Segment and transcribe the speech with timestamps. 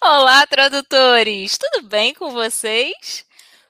[0.00, 1.58] Olá, tradutores!
[1.58, 3.26] Tudo bem com vocês?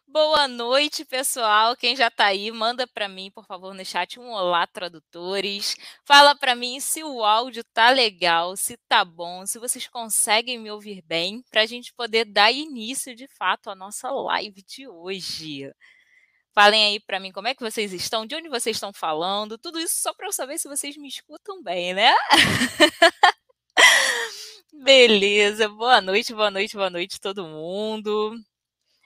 [0.07, 1.75] Boa noite, pessoal.
[1.75, 5.75] Quem já está aí, manda para mim, por favor, no chat um olá, tradutores.
[6.05, 10.71] Fala para mim se o áudio tá legal, se tá bom, se vocês conseguem me
[10.71, 15.73] ouvir bem, para a gente poder dar início, de fato, à nossa live de hoje.
[16.55, 19.81] Falem aí para mim como é que vocês estão, de onde vocês estão falando, tudo
[19.81, 22.13] isso só para eu saber se vocês me escutam bem, né?
[24.73, 28.35] Beleza, boa noite, boa noite, boa noite todo mundo.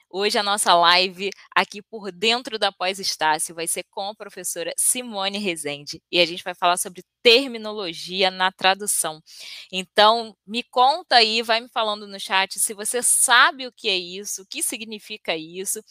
[0.09, 5.39] Hoje a nossa live aqui por dentro da Pós-Estácio vai ser com a professora Simone
[5.39, 9.21] Rezende e a gente vai falar sobre terminologia na tradução.
[9.71, 13.97] Então, me conta aí, vai me falando no chat se você sabe o que é
[13.97, 15.81] isso, o que significa isso.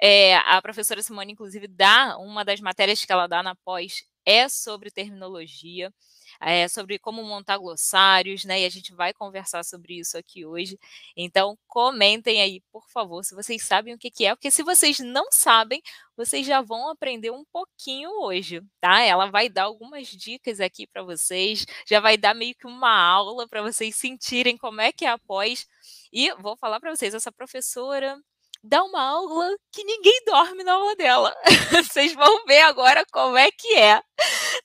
[0.00, 4.48] É, a professora Simone, inclusive, dá uma das matérias que ela dá na pós é
[4.48, 5.92] sobre terminologia
[6.40, 8.60] é, sobre como montar glossários, né?
[8.60, 10.78] E a gente vai conversar sobre isso aqui hoje.
[11.16, 14.98] Então, comentem aí, por favor, se vocês sabem o que, que é, porque se vocês
[14.98, 15.82] não sabem,
[16.16, 19.00] vocês já vão aprender um pouquinho hoje, tá?
[19.02, 23.48] Ela vai dar algumas dicas aqui para vocês, já vai dar meio que uma aula
[23.48, 25.66] para vocês sentirem como é que é a pós.
[26.12, 28.18] E vou falar para vocês, essa professora
[28.62, 31.34] dá uma aula que ninguém dorme na aula dela.
[31.90, 34.02] Vocês vão ver agora como é que é,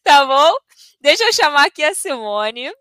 [0.03, 0.55] tá bom?
[1.01, 2.71] Deixa eu chamar aqui a Simone.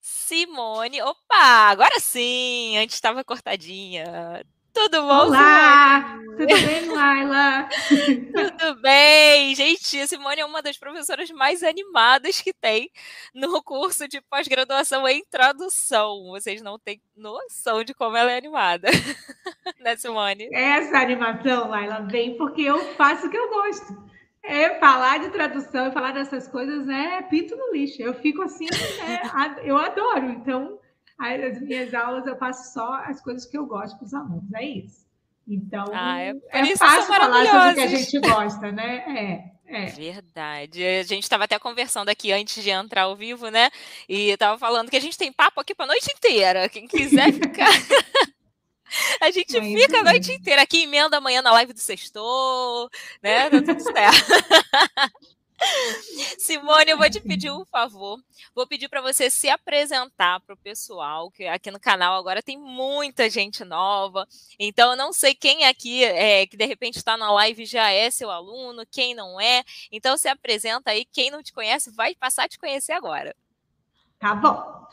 [0.00, 4.44] Simone, opa, agora sim, antes estava cortadinha.
[4.78, 6.36] Tudo bom, Olá, Simone?
[6.36, 7.68] tudo bem, Laila?
[8.32, 9.52] tudo bem.
[9.52, 12.88] Gente, a Simone é uma das professoras mais animadas que tem
[13.34, 16.28] no curso de pós-graduação em tradução.
[16.30, 18.86] Vocês não têm noção de como ela é animada.
[19.80, 20.48] né, Simone?
[20.52, 24.00] Essa animação, Laila, vem porque eu faço o que eu gosto.
[24.44, 28.00] É, falar de tradução e falar dessas coisas é pinto no lixo.
[28.00, 28.68] Eu fico assim,
[29.00, 30.30] é, eu adoro.
[30.30, 30.78] Então,
[31.18, 34.52] as minhas aulas eu passo só as coisas que eu gosto para os alunos.
[34.54, 35.06] É isso.
[35.46, 39.52] Então, ah, é, é fácil falar sobre o que a gente gosta, né?
[39.66, 39.86] É, é.
[39.86, 40.84] Verdade.
[40.84, 43.70] A gente estava até conversando aqui antes de entrar ao vivo, né?
[44.08, 46.68] E estava falando que a gente tem papo aqui para a noite inteira.
[46.68, 47.68] Quem quiser ficar.
[49.20, 52.88] A gente é fica a noite inteira aqui, emenda amanhã na live do Sextou,
[53.22, 53.50] né?
[53.50, 54.32] Tá tudo certo.
[56.38, 58.18] Simone, eu vou te pedir um favor.
[58.54, 62.56] Vou pedir para você se apresentar para o pessoal, que aqui no canal agora tem
[62.56, 64.26] muita gente nova.
[64.58, 68.10] Então, eu não sei quem aqui é, que de repente está na live já é
[68.10, 69.64] seu aluno, quem não é.
[69.90, 71.04] Então, se apresenta aí.
[71.04, 73.34] Quem não te conhece vai passar a te conhecer agora.
[74.18, 74.86] Tá bom.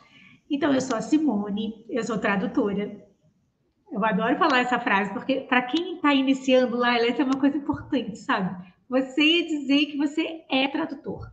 [0.49, 3.03] Então, eu sou a Simone, eu sou tradutora.
[3.91, 7.57] Eu adoro falar essa frase, porque para quem está iniciando lá, essa é uma coisa
[7.57, 8.74] importante, sabe?
[8.89, 11.31] Você dizer que você é tradutor.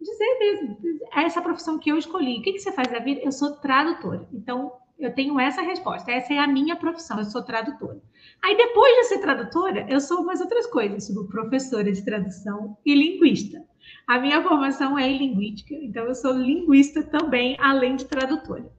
[0.00, 0.78] Dizer mesmo,
[1.14, 2.38] é essa profissão que eu escolhi.
[2.38, 3.20] O que, que você faz da vida?
[3.22, 4.28] Eu sou tradutora.
[4.32, 6.10] Então, eu tenho essa resposta.
[6.10, 8.00] Essa é a minha profissão, eu sou tradutora.
[8.42, 11.06] Aí, depois de ser tradutora, eu sou umas outras coisas.
[11.06, 13.62] Sou professora de tradução e linguista.
[14.06, 18.70] A minha formação é em linguística, então eu sou linguista também, além de tradutora.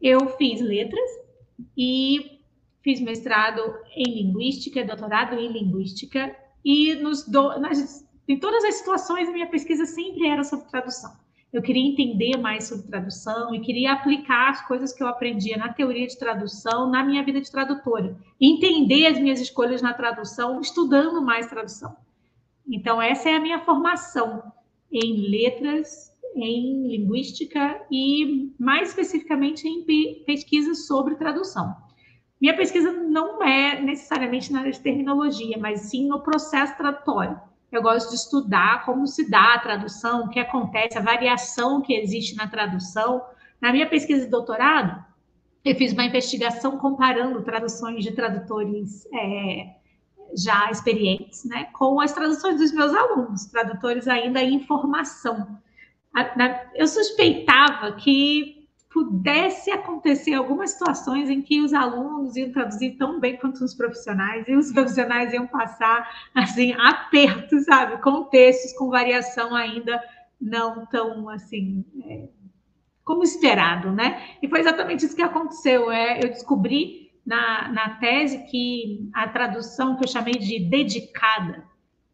[0.00, 1.10] Eu fiz letras
[1.76, 2.40] e
[2.82, 3.60] fiz mestrado
[3.94, 6.34] em linguística, doutorado em linguística,
[6.64, 11.12] e nos do, nas, em todas as situações a minha pesquisa sempre era sobre tradução.
[11.52, 15.72] Eu queria entender mais sobre tradução e queria aplicar as coisas que eu aprendia na
[15.72, 18.16] teoria de tradução na minha vida de tradutora.
[18.40, 21.96] Entender as minhas escolhas na tradução, estudando mais tradução.
[22.68, 24.52] Então, essa é a minha formação
[24.92, 29.84] em letras, em linguística e, mais especificamente, em
[30.24, 31.74] pesquisa sobre tradução.
[32.40, 37.38] Minha pesquisa não é necessariamente na área de terminologia, mas sim no processo tradutório.
[37.70, 41.92] Eu gosto de estudar como se dá a tradução, o que acontece, a variação que
[41.94, 43.22] existe na tradução.
[43.60, 45.04] Na minha pesquisa de doutorado,
[45.64, 49.74] eu fiz uma investigação comparando traduções de tradutores é,
[50.34, 55.58] já experientes, né, com as traduções dos meus alunos, tradutores ainda em formação.
[56.74, 58.59] Eu suspeitava que
[58.90, 64.48] pudesse acontecer algumas situações em que os alunos iam traduzir tão bem quanto os profissionais,
[64.48, 68.02] e os profissionais iam passar, assim, aperto, sabe?
[68.02, 70.02] Com textos com variação ainda
[70.40, 72.28] não tão, assim, é,
[73.04, 74.36] como esperado, né?
[74.42, 75.90] E foi exatamente isso que aconteceu.
[75.90, 81.64] É, eu descobri na, na tese que a tradução que eu chamei de dedicada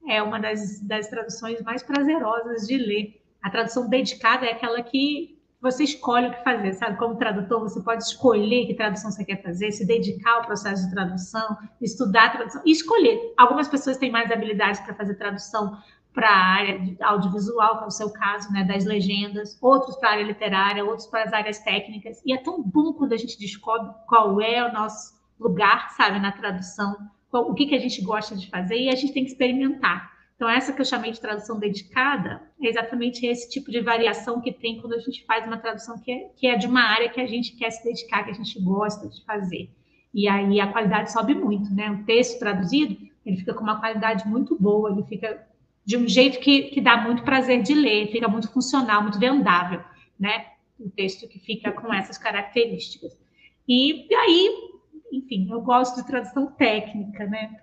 [0.07, 3.23] é uma das, das traduções mais prazerosas de ler.
[3.43, 6.99] A tradução dedicada é aquela que você escolhe o que fazer, sabe?
[6.99, 10.93] Como tradutor, você pode escolher que tradução você quer fazer, se dedicar ao processo de
[10.93, 13.35] tradução, estudar a tradução e escolher.
[13.37, 15.77] Algumas pessoas têm mais habilidades para fazer tradução
[16.13, 20.13] para a área audiovisual, que é o seu caso, né, das legendas, outros para a
[20.13, 22.23] área literária, outros para as áreas técnicas.
[22.25, 26.33] E é tão bom quando a gente descobre qual é o nosso lugar, sabe, na
[26.33, 26.97] tradução,
[27.31, 30.16] qual, o que, que a gente gosta de fazer e a gente tem que experimentar.
[30.37, 34.53] Então, essa que eu chamei de tradução dedicada é exatamente esse tipo de variação que
[34.53, 37.21] tem quando a gente faz uma tradução que é, que é de uma área que
[37.21, 39.71] a gente quer se dedicar, que a gente gosta de fazer.
[40.13, 41.91] E aí a qualidade sobe muito, né?
[41.91, 45.47] O texto traduzido, ele fica com uma qualidade muito boa, ele fica
[45.85, 49.83] de um jeito que, que dá muito prazer de ler, fica muito funcional, muito vendável,
[50.21, 50.49] né?
[50.79, 53.19] O texto que fica com essas características.
[53.67, 54.51] E aí,
[55.13, 57.59] enfim, eu gosto de tradução técnica, né?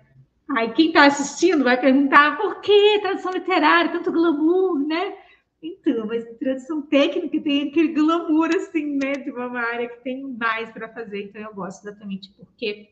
[0.50, 5.16] Aí quem está assistindo vai perguntar por que tradução literária, tanto glamour, né?
[5.62, 9.12] Então, mas tradução técnica tem aquele glamour, assim, né?
[9.12, 11.24] De uma área que tem mais para fazer.
[11.24, 12.90] Então, eu gosto exatamente porque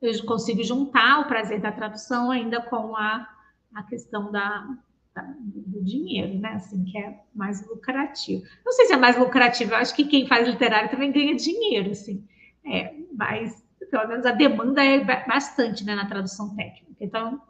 [0.00, 3.26] eu consigo juntar o prazer da tradução ainda com a
[3.74, 4.68] a questão da,
[5.14, 6.50] da, do dinheiro, né?
[6.50, 8.44] Assim, que é mais lucrativo.
[8.64, 11.90] Não sei se é mais lucrativo, eu acho que quem faz literário também ganha dinheiro,
[11.90, 12.26] assim.
[12.64, 13.61] É, mas
[13.92, 16.96] pelo menos a demanda é bastante né, na tradução técnica.
[16.98, 17.40] Então,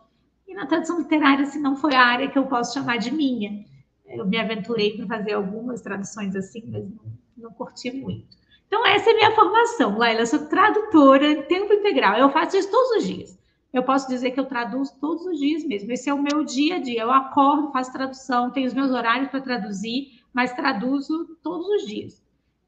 [0.47, 3.11] e na tradução literária, se assim, não foi a área que eu posso chamar de
[3.11, 3.65] minha.
[4.07, 8.37] Eu me aventurei para fazer algumas traduções assim, mas não, não curti muito.
[8.67, 10.21] Então, essa é a minha formação, Laila.
[10.21, 12.17] Eu sou tradutora em tempo integral.
[12.17, 13.43] Eu faço isso todos os dias
[13.73, 15.91] eu posso dizer que eu traduzo todos os dias mesmo.
[15.91, 17.03] Esse é o meu dia a dia.
[17.03, 22.22] Eu acordo, faço tradução, tenho os meus horários para traduzir, mas traduzo todos os dias.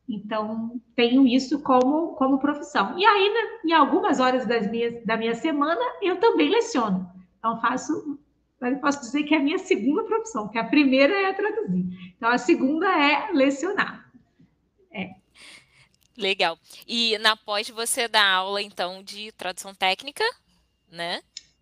[0.09, 2.99] Então, tenho isso como, como profissão.
[2.99, 7.11] E aí, né, em algumas horas das minhas, da minha semana, eu também leciono.
[7.39, 8.19] Então, faço,
[8.61, 11.87] eu posso dizer que é a minha segunda profissão, que a primeira é traduzir.
[12.17, 14.11] Então, a segunda é lecionar.
[14.93, 15.11] É.
[16.17, 16.59] Legal.
[16.87, 20.25] E na pós você dá aula, então, de tradução técnica?
[20.95, 21.21] né?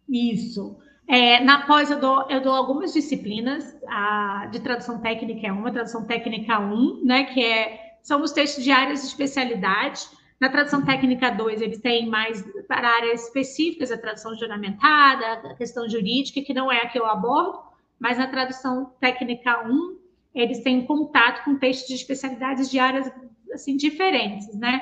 [0.08, 0.76] Isso.
[1.08, 5.72] É, na pós eu dou, eu dou algumas disciplinas, a, de tradução técnica é uma,
[5.72, 10.00] tradução técnica 1, né, que é, são os textos de áreas de especialidade.
[10.40, 15.88] Na tradução técnica 2, eles têm mais para áreas específicas, a tradução juramentada, a questão
[15.88, 17.60] jurídica, que não é a que eu abordo,
[17.99, 19.99] mas na tradução técnica 1,
[20.34, 23.10] eles têm contato com textos de especialidades de áreas
[23.52, 24.81] assim diferentes, né?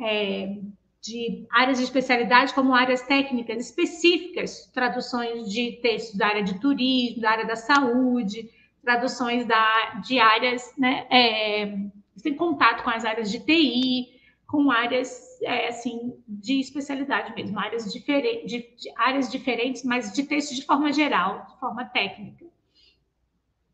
[0.00, 0.56] É,
[1.02, 7.20] de áreas de especialidade como áreas técnicas específicas, traduções de textos da área de turismo,
[7.20, 8.48] da área da saúde,
[8.82, 11.76] traduções da, de áreas, né, é,
[12.22, 17.92] tem contato com as áreas de TI, com áreas é, assim de especialidade mesmo, áreas
[17.92, 22.44] diferentes, de, de, áreas diferentes, mas de texto de forma geral, de forma técnica.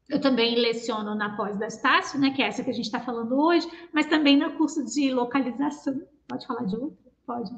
[0.09, 3.01] Eu também leciono na pós da Estácio, né, que é essa que a gente está
[3.01, 6.01] falando hoje, mas também no curso de localização.
[6.27, 7.09] Pode falar de outra?
[7.29, 7.51] pode,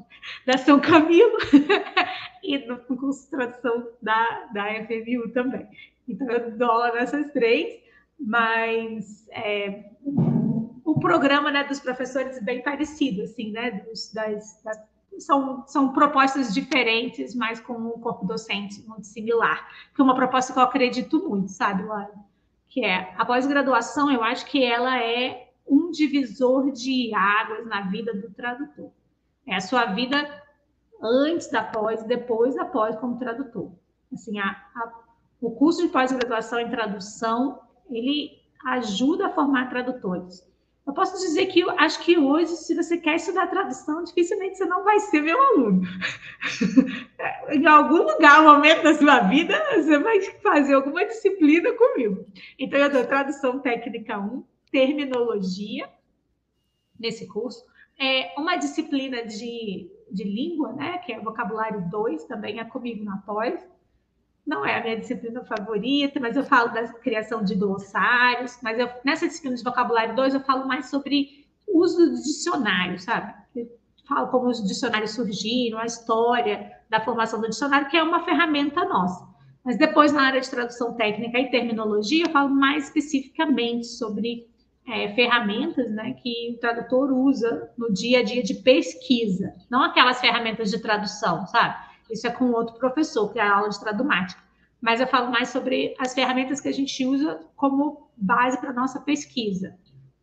[0.45, 1.37] da São Camilo
[2.43, 5.65] e no curso de tradução da, da FMU também.
[6.07, 7.81] Então, eu dou nessas três,
[8.19, 9.85] mas é,
[11.01, 13.71] programa né, dos professores bem parecido, assim, né?
[13.71, 14.79] Dos, das, das,
[15.19, 19.67] são, são propostas diferentes, mas com um corpo docente muito similar.
[19.93, 22.13] Que é uma proposta que eu acredito muito, sabe, Laura?
[22.69, 28.13] Que é a pós-graduação, eu acho que ela é um divisor de águas na vida
[28.13, 28.91] do tradutor.
[29.45, 30.41] É a sua vida
[31.01, 33.71] antes da pós, depois da pós como tradutor.
[34.13, 34.91] Assim, a, a,
[35.41, 40.49] o curso de pós-graduação em tradução, ele ajuda a formar tradutores.
[40.85, 44.65] Eu posso dizer que eu acho que hoje, se você quer estudar tradução, dificilmente você
[44.65, 45.81] não vai ser meu aluno.
[47.51, 52.25] em algum lugar, momento da sua vida, você vai fazer alguma disciplina comigo.
[52.57, 55.87] Então, eu dou tradução técnica 1, terminologia,
[56.99, 57.63] nesse curso
[58.01, 63.17] é, uma disciplina de, de língua, né, que é vocabulário 2, também é comigo na
[63.17, 63.53] pós.
[64.45, 68.89] Não é a minha disciplina favorita, mas eu falo da criação de glossários, mas eu,
[69.05, 73.33] nessa disciplina de vocabulário 2 eu falo mais sobre o uso do dicionário, sabe?
[73.55, 73.69] Eu
[74.07, 78.83] falo como os dicionários surgiram, a história da formação do dicionário, que é uma ferramenta
[78.85, 79.29] nossa.
[79.63, 84.49] Mas depois, na área de tradução técnica e terminologia, eu falo mais especificamente sobre
[84.87, 90.19] é, ferramentas né, que o tradutor usa no dia a dia de pesquisa, não aquelas
[90.19, 91.90] ferramentas de tradução, sabe?
[92.11, 94.41] Isso é com outro professor, que é a aula de tradumática.
[94.79, 98.73] Mas eu falo mais sobre as ferramentas que a gente usa como base para a
[98.73, 99.77] nossa pesquisa.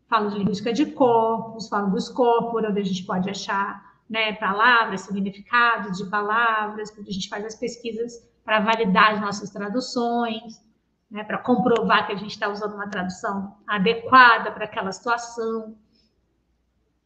[0.09, 5.03] Falo de linguística de corpos, falo dos corpos, onde a gente pode achar né, palavras,
[5.03, 10.67] significados de palavras, onde a gente faz as pesquisas para validar as nossas traduções
[11.11, 15.77] né, para comprovar que a gente está usando uma tradução adequada para aquela situação.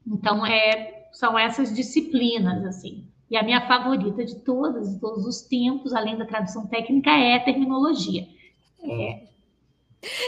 [0.07, 3.09] Então, é, são essas disciplinas, assim.
[3.33, 7.37] E a minha favorita de todas, de todos os tempos, além da tradução técnica, é
[7.37, 8.29] a terminologia.
[8.85, 9.23] É,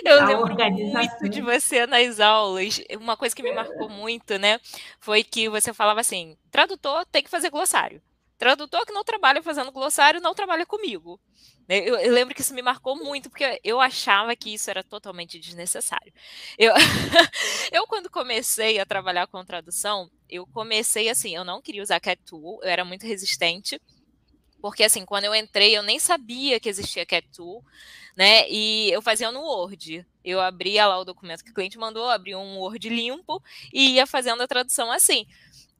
[0.02, 2.80] eu lembro muito de você nas aulas.
[2.98, 4.58] Uma coisa que me marcou muito, né,
[5.00, 8.00] foi que você falava assim: tradutor tem que fazer glossário.
[8.38, 11.20] Tradutor que não trabalha fazendo glossário não trabalha comigo.
[11.68, 14.82] Né, eu, eu, lembro que isso me marcou muito, porque eu achava que isso era
[14.82, 16.12] totalmente desnecessário.
[16.58, 16.72] Eu,
[17.72, 22.20] eu, quando comecei a trabalhar com tradução, eu comecei assim, eu não queria usar Cat
[22.24, 23.80] Tool, eu era muito resistente,
[24.60, 27.62] porque assim, quando eu entrei, eu nem sabia que existia Cat Tool
[28.16, 28.48] né?
[28.48, 30.06] E eu fazia no Word.
[30.24, 34.06] Eu abria lá o documento que o cliente mandou, abria um Word limpo e ia
[34.06, 35.26] fazendo a tradução assim.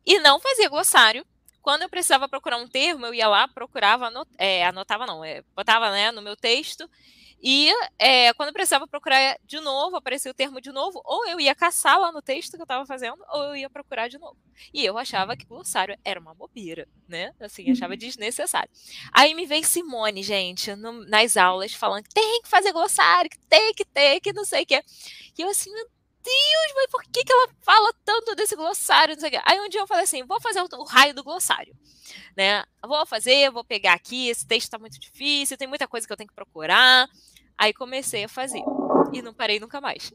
[0.04, 1.25] E não fazia glossário.
[1.62, 5.42] Quando eu precisava procurar um termo, eu ia lá, procurava, anot é, anotava não, é,
[5.56, 6.88] botava né, no meu texto
[7.47, 11.39] e é, quando eu precisava procurar de novo, aparecia o termo de novo, ou eu
[11.39, 14.39] ia caçar lá no texto que eu estava fazendo, ou eu ia procurar de novo.
[14.73, 17.35] E eu achava que glossário era uma bobeira, né?
[17.39, 17.99] Assim, achava uhum.
[17.99, 18.71] desnecessário.
[19.13, 23.39] Aí me veio Simone, gente, no, nas aulas, falando que tem que fazer glossário, que
[23.41, 24.83] tem que ter, que não sei o que.
[25.37, 25.87] E eu assim, meu
[26.25, 29.15] Deus, mas por que, que ela fala tanto desse glossário?
[29.15, 29.41] Não sei o que.
[29.45, 31.77] Aí um dia eu falei assim: vou fazer o, o raio do glossário.
[32.35, 32.65] Né?
[32.83, 36.17] Vou fazer, vou pegar aqui, esse texto está muito difícil, tem muita coisa que eu
[36.17, 37.07] tenho que procurar.
[37.58, 38.62] Aí comecei a fazer.
[39.12, 40.12] E não parei nunca mais.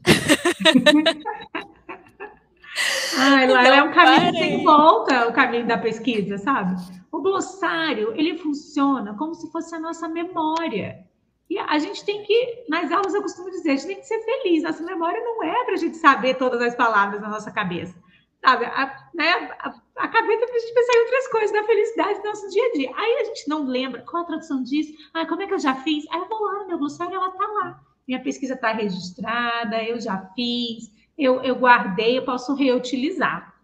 [3.18, 4.40] Ai, lá é um caminho parei.
[4.40, 6.76] sem volta, o caminho da pesquisa, sabe?
[7.10, 11.04] O glossário, ele funciona como se fosse a nossa memória.
[11.48, 14.20] E a gente tem que, nas aulas eu costumo dizer, a gente tem que ser
[14.20, 14.62] feliz.
[14.62, 17.94] Nossa memória não é para a gente saber todas as palavras na nossa cabeça.
[18.40, 18.64] Sabe?
[18.64, 22.28] A, né, a, a cabeça para a gente pensar em outras coisas, da felicidade do
[22.28, 22.92] nosso dia a dia.
[22.96, 25.74] Aí a gente não lembra qual a tradução disso, ah, como é que eu já
[25.74, 26.06] fiz?
[26.10, 27.80] Aí eu vou lá no meu glossário, ela está lá.
[28.08, 33.54] Minha pesquisa está registrada, eu já fiz, eu, eu guardei, eu posso reutilizar.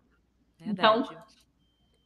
[0.59, 1.09] Verdade.
[1.09, 1.27] Então,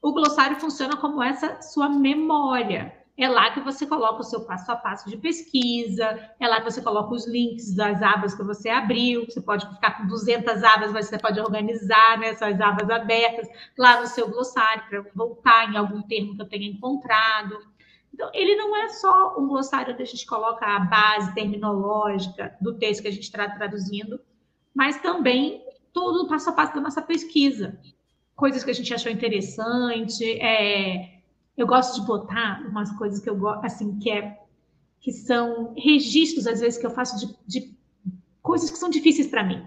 [0.01, 3.00] o glossário funciona como essa sua memória.
[3.21, 6.71] É lá que você coloca o seu passo a passo de pesquisa, é lá que
[6.71, 9.27] você coloca os links das abas que você abriu.
[9.27, 13.47] Você pode ficar com 200 abas, mas você pode organizar né, essas abas abertas
[13.77, 17.59] lá no seu glossário para voltar em algum termo que eu tenha encontrado.
[18.15, 22.79] Então, ele não é só um glossário onde a gente coloca a base terminológica do
[22.79, 24.19] texto que a gente está traduzindo,
[24.75, 25.63] mas também
[25.93, 27.79] todo o passo a passo da nossa pesquisa.
[28.35, 31.20] Coisas que a gente achou interessante, é,
[31.63, 34.39] eu gosto de botar umas coisas que eu gosto, assim, que é
[35.01, 37.75] que são registros, às vezes, que eu faço de, de
[38.43, 39.65] coisas que são difíceis para mim.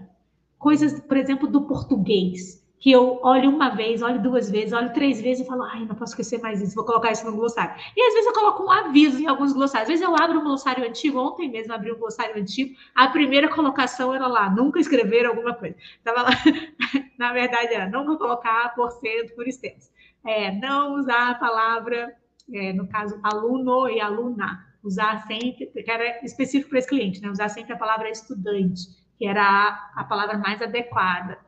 [0.58, 5.20] Coisas, por exemplo, do português, que eu olho uma vez, olho duas vezes, olho três
[5.20, 7.74] vezes e falo, ai, não posso esquecer mais isso, vou colocar isso no glossário.
[7.96, 9.88] E às vezes eu coloco um aviso em alguns glossários.
[9.88, 13.48] Às vezes eu abro um glossário antigo, ontem mesmo abri um glossário antigo, a primeira
[13.48, 15.74] colocação era lá, nunca escrever alguma coisa.
[16.04, 16.30] Tava lá,
[17.18, 19.93] na verdade era, nunca colocar por cento por extenso
[20.24, 22.14] é, não usar a palavra,
[22.52, 27.30] é, no caso, aluno e aluna, usar sempre, que era específico para esse cliente, né?
[27.30, 28.82] usar sempre a palavra estudante,
[29.18, 31.38] que era a, a palavra mais adequada,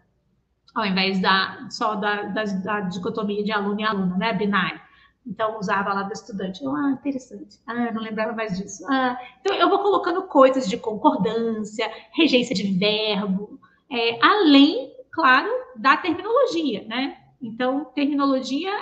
[0.74, 4.32] ao invés da, só da, da, da dicotomia de aluno e aluna, né?
[4.32, 4.80] binário.
[5.26, 6.62] Então, usava a palavra estudante.
[6.62, 7.58] Eu, ah, interessante.
[7.66, 8.86] Ah, não lembrava mais disso.
[8.88, 13.58] Ah, então, eu vou colocando coisas de concordância, regência de verbo,
[13.90, 17.18] é, além, claro, da terminologia, né?
[17.40, 18.72] Então, terminologia,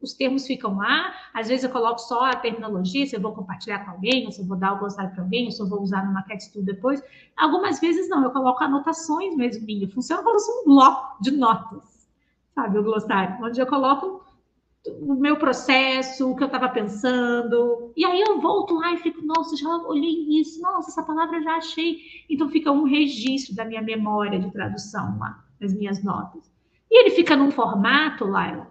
[0.00, 1.12] os termos ficam lá.
[1.32, 4.46] Às vezes eu coloco só a terminologia, se eu vou compartilhar com alguém, se eu
[4.46, 7.02] vou dar o glossário para alguém, se eu vou usar no Maquete Tudo depois.
[7.36, 9.88] Algumas vezes não, eu coloco anotações mesmo minha.
[9.90, 12.08] Funciona como um bloco de notas,
[12.54, 14.24] sabe, o glossário, onde eu coloco
[15.00, 17.92] o meu processo, o que eu estava pensando.
[17.96, 21.42] E aí eu volto lá e fico, nossa, já olhei isso, nossa, essa palavra eu
[21.42, 21.98] já achei.
[22.30, 26.55] Então fica um registro da minha memória de tradução lá, das minhas notas.
[26.90, 28.66] E ele fica num formato, Laila,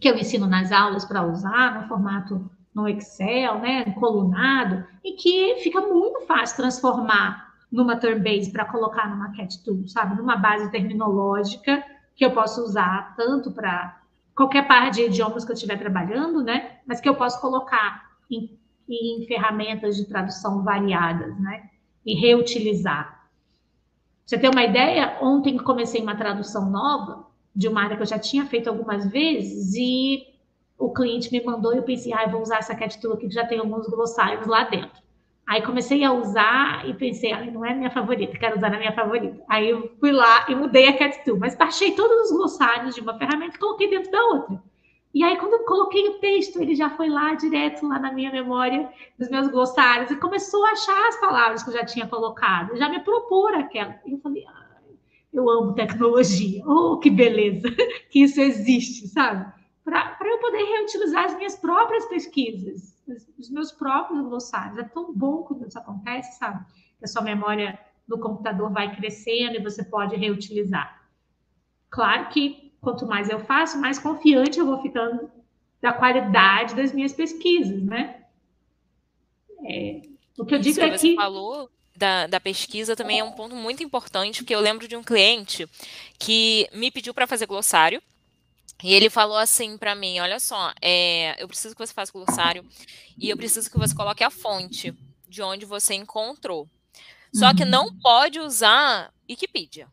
[0.00, 5.56] que eu ensino nas aulas para usar, no formato no Excel, né, colunado, e que
[5.62, 10.70] fica muito fácil transformar numa turn base para colocar numa cat tool, sabe, numa base
[10.70, 14.00] terminológica que eu posso usar tanto para
[14.34, 18.58] qualquer par de idiomas que eu estiver trabalhando, né, mas que eu posso colocar em,
[18.88, 21.70] em ferramentas de tradução variadas, né,
[22.04, 23.21] e reutilizar
[24.24, 25.18] você tem uma ideia?
[25.20, 29.74] Ontem comecei uma tradução nova de uma área que eu já tinha feito algumas vezes
[29.74, 30.26] e
[30.78, 33.28] o cliente me mandou e eu pensei, ah, eu vou usar essa cat tool aqui
[33.28, 35.02] que já tem alguns glossários lá dentro.
[35.46, 38.92] Aí comecei a usar e pensei, ah, não é minha favorita, quero usar a minha
[38.92, 39.42] favorita.
[39.48, 43.00] Aí eu fui lá e mudei a cat tool, mas baixei todos os glossários de
[43.00, 44.62] uma ferramenta e coloquei dentro da outra.
[45.14, 48.32] E aí, quando eu coloquei o texto, ele já foi lá direto lá na minha
[48.32, 52.76] memória dos meus glossários e começou a achar as palavras que eu já tinha colocado,
[52.76, 53.94] já me propor aquela.
[54.06, 54.44] E eu falei,
[55.32, 57.68] eu amo tecnologia, oh, que beleza
[58.10, 59.52] que isso existe, sabe?
[59.84, 63.02] Para eu poder reutilizar as minhas próprias pesquisas.
[63.38, 64.78] os meus próprios glossários.
[64.78, 66.64] É tão bom quando isso acontece, sabe?
[66.98, 71.02] Que a sua memória no computador vai crescendo e você pode reutilizar.
[71.90, 75.30] Claro que quanto mais eu faço, mais confiante eu vou ficando
[75.80, 78.24] da qualidade das minhas pesquisas, né?
[79.64, 80.02] É,
[80.36, 81.14] o que eu digo Isso é que, que...
[81.14, 85.02] falou da, da, pesquisa também é um ponto muito importante, porque eu lembro de um
[85.02, 85.68] cliente
[86.18, 88.02] que me pediu para fazer glossário,
[88.82, 92.64] e ele falou assim para mim: olha só, é, eu preciso que você faça glossário
[93.16, 94.92] e eu preciso que você coloque a fonte
[95.28, 96.68] de onde você encontrou.
[97.32, 97.98] Só que não uhum.
[98.02, 99.88] pode usar Wikipedia.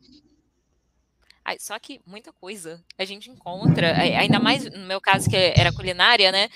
[1.60, 6.32] Só que muita coisa a gente encontra, ainda mais no meu caso, que era culinária,
[6.32, 6.50] né?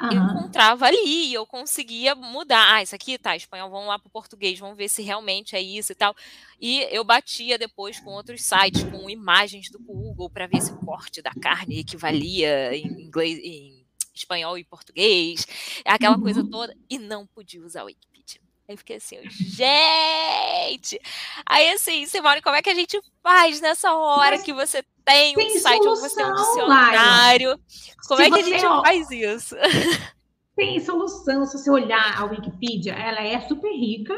[0.00, 0.12] Uhum.
[0.12, 2.76] Eu encontrava ali, eu conseguia mudar.
[2.76, 5.60] Ah, isso aqui tá, espanhol, vamos lá para o português, vamos ver se realmente é
[5.60, 6.14] isso e tal.
[6.58, 10.78] E eu batia depois com outros sites, com imagens do Google, para ver se o
[10.78, 15.46] corte da carne equivalia em inglês, em espanhol e português,
[15.84, 16.22] aquela uhum.
[16.22, 18.40] coisa toda, e não podia usar o Wikipedia.
[18.70, 21.00] Aí fiquei assim, gente!
[21.44, 25.34] Aí assim, Simone, como é que a gente faz nessa hora Mas que você tem
[25.36, 27.58] um site ou você tem um dicionário?
[28.06, 29.56] Como é que a gente ó, faz isso?
[30.54, 34.14] Tem solução, se você olhar a Wikipedia, ela é super rica.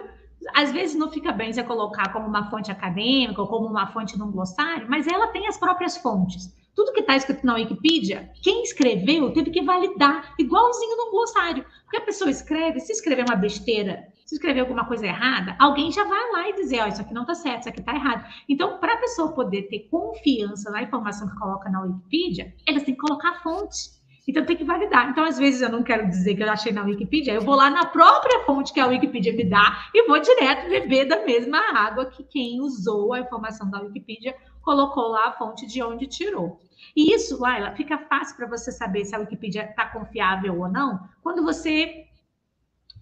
[0.55, 4.19] Às vezes não fica bem você colocar como uma fonte acadêmica ou como uma fonte
[4.19, 6.53] num glossário, mas ela tem as próprias fontes.
[6.75, 11.65] Tudo que está escrito na Wikipedia, quem escreveu teve que validar, igualzinho no glossário.
[11.85, 16.05] Porque a pessoa escreve, se escrever uma besteira se escrever alguma coisa errada, alguém já
[16.05, 18.25] vai lá e dizer, ó, oh, isso aqui não está certo, isso aqui está errado.
[18.49, 22.95] Então, para a pessoa poder ter confiança na informação que coloca na Wikipedia, elas têm
[22.95, 24.01] que colocar a fonte.
[24.27, 25.11] Então tem que validar.
[25.11, 27.69] Então, às vezes, eu não quero dizer que eu achei na Wikipedia, eu vou lá
[27.69, 32.07] na própria fonte que a Wikipedia me dá e vou direto beber da mesma água
[32.07, 36.59] que quem usou a informação da Wikipedia colocou lá a fonte de onde tirou.
[36.97, 41.01] E isso, Laila, fica fácil para você saber se a Wikipedia está confiável ou não,
[41.23, 42.07] quando você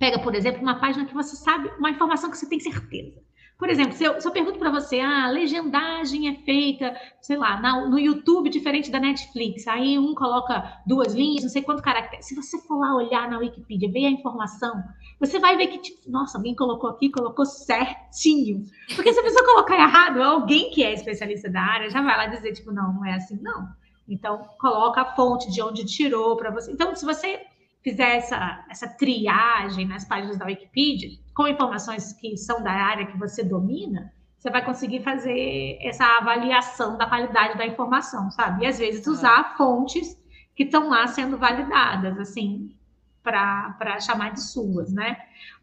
[0.00, 3.20] Pega, por exemplo, uma página que você sabe, uma informação que você tem certeza.
[3.58, 7.36] Por exemplo, se eu, se eu pergunto para você, ah, a legendagem é feita, sei
[7.36, 11.82] lá, na, no YouTube diferente da Netflix, aí um coloca duas linhas, não sei quanto
[11.82, 12.22] caractere.
[12.22, 14.82] Se você for lá olhar na Wikipedia, ver a informação,
[15.20, 18.64] você vai ver que, tipo, nossa, alguém colocou aqui, colocou certinho.
[18.96, 22.26] Porque se a pessoa colocar errado, alguém que é especialista da área já vai lá
[22.26, 23.68] dizer, tipo, não, não é assim, não.
[24.08, 26.72] Então, coloca a fonte de onde tirou para você.
[26.72, 27.38] Então, se você
[27.82, 33.18] fizer essa, essa triagem nas páginas da Wikipedia, com informações que são da área que
[33.18, 38.64] você domina, você vai conseguir fazer essa avaliação da qualidade da informação, sabe?
[38.64, 40.18] E às vezes usar fontes
[40.54, 42.74] que estão lá sendo validadas, assim,
[43.22, 45.16] para chamar de suas, né?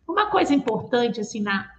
[0.07, 1.69] Uma coisa importante, assim, na,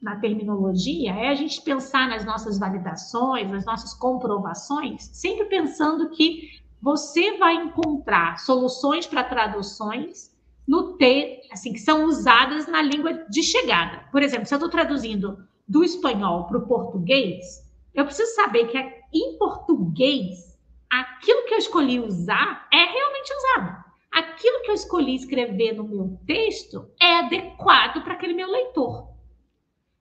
[0.00, 6.50] na terminologia é a gente pensar nas nossas validações, nas nossas comprovações, sempre pensando que
[6.84, 10.30] você vai encontrar soluções para traduções
[10.68, 14.04] no T, assim, que são usadas na língua de chegada.
[14.12, 18.76] Por exemplo, se eu estou traduzindo do espanhol para o português, eu preciso saber que
[19.14, 23.84] em português, aquilo que eu escolhi usar é realmente usado.
[24.12, 29.08] Aquilo que eu escolhi escrever no meu texto é adequado para aquele meu leitor.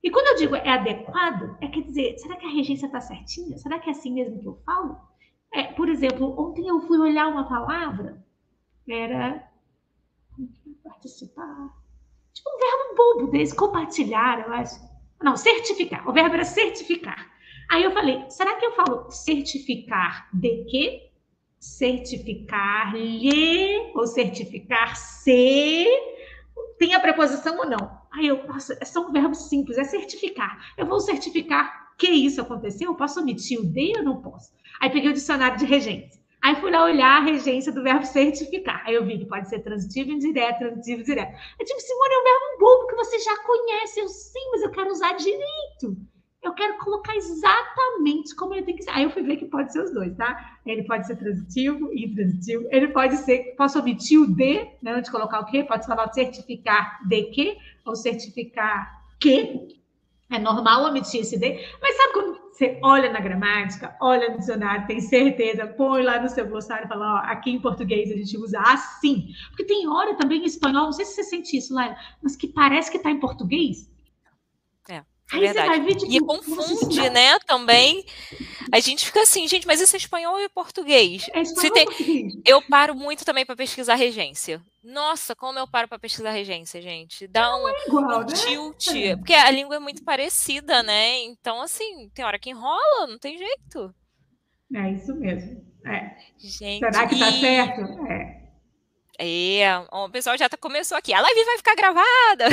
[0.03, 3.57] E quando eu digo é adequado, é quer dizer, será que a regência está certinha?
[3.57, 5.12] Será que é assim mesmo que eu falo?
[5.53, 8.25] É, por exemplo, ontem eu fui olhar uma palavra,
[8.89, 9.47] era
[10.83, 11.69] participar,
[12.33, 14.81] tipo um verbo bobo desse, compartilhar, eu acho.
[15.21, 16.09] Não, certificar.
[16.09, 17.31] O verbo era certificar.
[17.69, 21.11] Aí eu falei, será que eu falo certificar de quê?
[21.59, 25.85] Certificar-lhe ou certificar-se?
[26.77, 28.02] Tem a preposição ou não?
[28.13, 30.73] Aí eu, nossa, é só um verbo simples, é certificar.
[30.77, 32.91] Eu vou certificar que isso aconteceu?
[32.91, 34.51] Eu posso omitir o de ou não posso?
[34.79, 36.21] Aí peguei o dicionário de regência.
[36.43, 38.83] Aí fui lá olhar a regência do verbo certificar.
[38.85, 41.31] Aí eu vi que pode ser transitivo indireto, transitivo direto.
[41.57, 44.01] Eu tipo, Simone, é um verbo bobo que você já conhece.
[44.01, 45.97] Eu sim, mas eu quero usar direito.
[46.41, 48.89] Eu quero colocar exatamente como ele tem que ser.
[48.89, 50.59] Aí eu fui ver que pode ser os dois, tá?
[50.65, 52.67] Ele pode ser transitivo e intransitivo.
[52.69, 54.91] Ele pode ser, posso omitir o de, né?
[54.91, 55.63] Antes de colocar o quê?
[55.63, 59.81] Pode falar certificar de que ou certificar que.
[60.31, 64.87] É normal omitir esse de, mas sabe quando você olha na gramática, olha no dicionário,
[64.87, 68.35] tem certeza, põe lá no seu glossário e fala, ó, aqui em português a gente
[68.37, 69.27] usa assim.
[69.49, 72.47] Porque tem hora também em espanhol, não sei se você sente isso, Laila, mas que
[72.47, 73.91] parece que está em português.
[74.89, 75.03] É.
[75.33, 75.81] É verdade.
[75.81, 78.03] Ver, tipo, e confunde, né, também.
[78.73, 81.29] A gente fica assim, gente, mas isso é espanhol é português?
[81.31, 81.85] É espanhol tem...
[81.85, 82.33] português.
[82.43, 84.59] Eu paro muito também para pesquisar regência.
[84.83, 87.27] Nossa, como eu paro para pesquisar regência, gente.
[87.27, 88.33] Dá um, é igual, um né?
[88.33, 88.87] tilt.
[88.87, 89.15] É.
[89.15, 91.19] Porque a língua é muito parecida, né?
[91.19, 93.93] Então, assim, tem hora que enrola, não tem jeito.
[94.73, 95.63] É isso mesmo.
[95.85, 96.17] É.
[96.39, 97.31] Gente, Será que tá e...
[97.31, 98.07] tá certo?
[98.07, 98.42] É.
[99.25, 101.13] É, o pessoal já tá, começou aqui.
[101.13, 102.49] A live vai ficar gravada.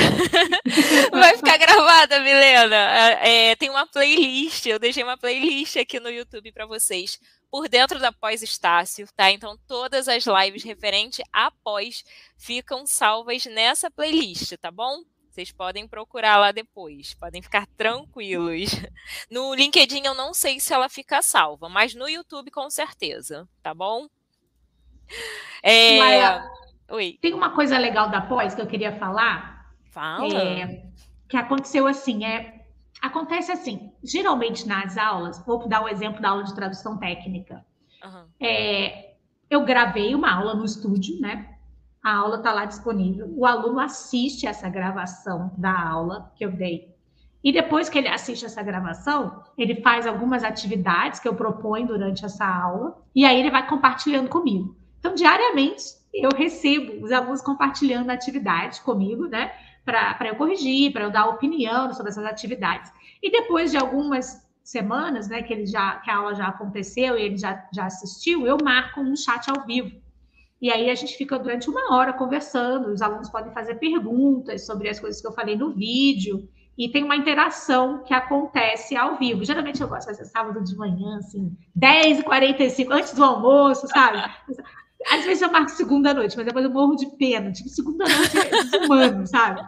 [1.11, 2.75] vai ficar gravada, Milena.
[3.21, 7.99] É, tem uma playlist, eu deixei uma playlist aqui no YouTube para vocês, por dentro
[7.99, 9.29] da pós-Estácio, tá?
[9.29, 12.05] Então, todas as lives referentes a pós
[12.37, 15.03] ficam salvas nessa playlist, tá bom?
[15.29, 18.71] Vocês podem procurar lá depois, podem ficar tranquilos.
[19.29, 23.73] No LinkedIn eu não sei se ela fica salva, mas no YouTube com certeza, tá
[23.73, 24.07] bom?
[25.63, 25.97] É...
[26.91, 27.17] Oi.
[27.21, 29.73] Tem uma coisa legal da pós que eu queria falar.
[29.91, 30.27] Fala.
[30.33, 30.85] É,
[31.27, 32.65] que aconteceu assim, é,
[33.01, 37.65] acontece assim, geralmente nas aulas, vou dar o um exemplo da aula de tradução técnica.
[38.03, 38.25] Uhum.
[38.39, 39.15] É,
[39.49, 41.55] eu gravei uma aula no estúdio, né?
[42.03, 43.31] A aula está lá disponível.
[43.35, 46.91] O aluno assiste essa gravação da aula que eu dei.
[47.43, 52.23] E depois que ele assiste essa gravação, ele faz algumas atividades que eu proponho durante
[52.23, 54.75] essa aula, e aí ele vai compartilhando comigo.
[54.99, 59.51] Então, diariamente, eu recebo os alunos compartilhando atividades comigo, né?
[59.85, 62.91] Para eu corrigir, para eu dar opinião sobre essas atividades.
[63.21, 67.21] E depois de algumas semanas, né, que ele já que a aula já aconteceu e
[67.23, 69.99] ele já, já assistiu, eu marco um chat ao vivo.
[70.61, 74.87] E aí a gente fica durante uma hora conversando, os alunos podem fazer perguntas sobre
[74.89, 76.47] as coisas que eu falei no vídeo,
[76.77, 79.43] e tem uma interação que acontece ao vivo.
[79.43, 84.19] Geralmente eu gosto de fazer sábado de manhã, assim, 10h45, antes do almoço, sabe?
[85.09, 87.51] Às vezes eu marco segunda noite, mas depois eu morro de pena.
[87.51, 89.61] Tipo, segunda noite é desumano, sabe?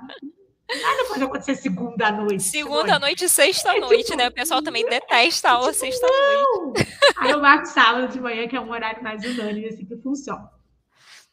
[0.81, 2.43] Nada pode acontecer segunda noite.
[2.43, 4.27] Segunda noite e sexta noite, tipo, né?
[4.27, 6.87] O pessoal também detesta a aula tipo, sexta noite.
[7.17, 10.49] Aí eu marco sábado de manhã, que é um horário mais unânime, assim que funciona.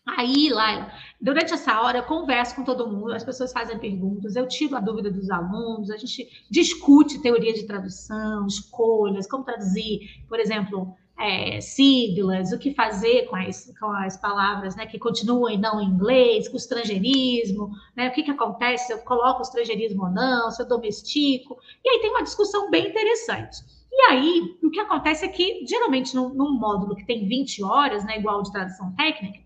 [0.07, 4.49] Aí, Laila, durante essa hora eu converso com todo mundo, as pessoas fazem perguntas, eu
[4.49, 10.41] tiro a dúvida dos alunos, a gente discute teoria de tradução, escolhas, como traduzir, por
[10.41, 15.59] exemplo, é, siglas, o que fazer com as, com as palavras né, que continuam e
[15.59, 19.43] não em inglês, com o estrangeirismo, né, o que, que acontece se eu coloco o
[19.43, 21.59] estrangeirismo ou não, se eu domestico.
[21.85, 23.59] E aí tem uma discussão bem interessante.
[23.93, 28.05] E aí, o que acontece é que, geralmente, num, num módulo que tem 20 horas,
[28.05, 29.41] né, igual de tradução técnica,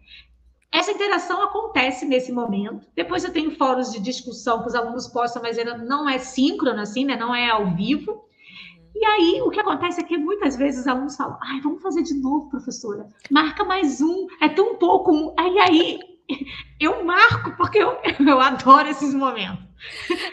[0.71, 2.87] essa interação acontece nesse momento.
[2.95, 5.57] Depois eu tenho fóruns de discussão que os alunos postam, mas
[5.87, 7.17] não é síncrono, assim, né?
[7.17, 8.25] Não é ao vivo.
[8.95, 12.03] E aí, o que acontece é que muitas vezes os alunos falam: ai, vamos fazer
[12.03, 13.09] de novo, professora.
[13.31, 15.35] Marca mais um, é tão pouco um.
[15.39, 15.99] Aí, aí,
[16.81, 19.65] eu marco, porque eu, eu adoro esses momentos.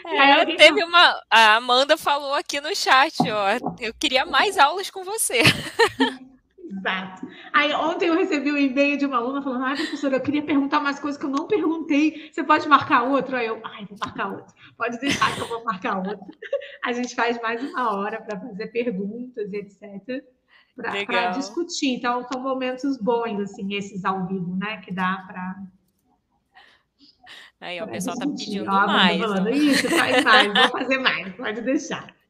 [0.06, 1.20] É, teve uma.
[1.30, 3.76] A Amanda falou aqui no chat, ó.
[3.80, 5.42] Eu queria mais aulas com você.
[6.78, 7.28] Exato.
[7.52, 10.80] Aí ontem eu recebi um e-mail de uma aluna falando: ai, professora, eu queria perguntar
[10.80, 12.30] mais coisas que eu não perguntei.
[12.32, 13.36] Você pode marcar outro?
[13.36, 14.54] Aí eu, ai, vou marcar outro.
[14.76, 16.18] Pode deixar que eu vou marcar outro.
[16.82, 20.24] A gente faz mais uma hora para fazer perguntas, etc.
[20.74, 21.94] Para discutir.
[21.94, 24.78] Então, são momentos bons, assim, esses ao vivo, né?
[24.78, 25.62] Que dá para.
[27.60, 29.20] Aí, ó, o pessoal está pedindo mais.
[29.20, 32.21] Falando, Isso, faz mais, vou fazer mais, pode deixar.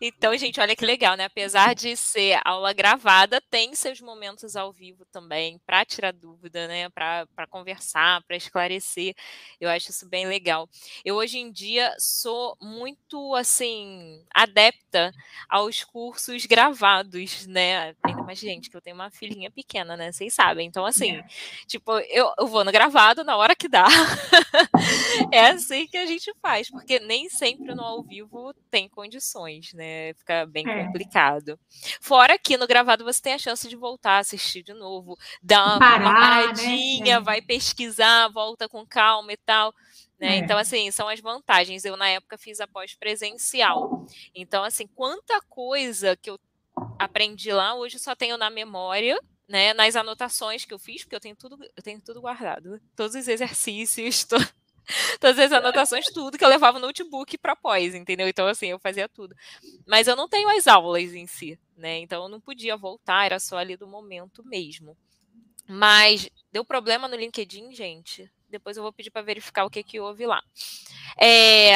[0.00, 1.24] Então, gente, olha que legal, né?
[1.24, 6.88] Apesar de ser aula gravada, tem seus momentos ao vivo também para tirar dúvida, né?
[6.90, 9.14] Para conversar, para esclarecer.
[9.60, 10.68] Eu acho isso bem legal.
[11.04, 15.12] Eu hoje em dia sou muito assim adepta
[15.48, 17.94] aos cursos gravados, né?
[18.02, 20.12] Ainda mais gente que eu tenho uma filhinha pequena, né?
[20.12, 20.66] Vocês sabem.
[20.66, 21.26] Então, assim, é.
[21.66, 23.86] tipo, eu, eu vou no gravado na hora que dá.
[25.32, 29.60] é assim que a gente faz, porque nem sempre no ao vivo tem condições, né?
[29.74, 30.14] né?
[30.14, 30.84] Fica bem é.
[30.84, 31.58] complicado.
[32.00, 35.78] Fora que no gravado você tem a chance de voltar a assistir de novo, dar
[35.78, 36.20] Parar, uma né?
[36.20, 37.20] paradinha, né?
[37.20, 39.72] vai pesquisar, volta com calma e tal.
[40.18, 40.36] Né?
[40.36, 40.38] É.
[40.38, 41.84] Então, assim, são as vantagens.
[41.84, 44.06] Eu, na época, fiz a pós-presencial.
[44.34, 46.38] Então, assim, quanta coisa que eu
[46.98, 49.18] aprendi lá, hoje só tenho na memória,
[49.48, 49.74] né?
[49.74, 52.80] Nas anotações que eu fiz, porque eu tenho tudo, eu tenho tudo guardado.
[52.94, 54.36] Todos os exercícios, to
[55.20, 58.28] todas as anotações, tudo que eu levava no notebook para pós, entendeu?
[58.28, 59.34] Então, assim, eu fazia tudo.
[59.86, 61.98] Mas eu não tenho as aulas em si, né?
[61.98, 64.96] Então, eu não podia voltar, era só ali do momento mesmo.
[65.68, 68.30] Mas deu problema no LinkedIn, gente.
[68.48, 70.40] Depois eu vou pedir para verificar o que, que houve lá.
[71.20, 71.72] É,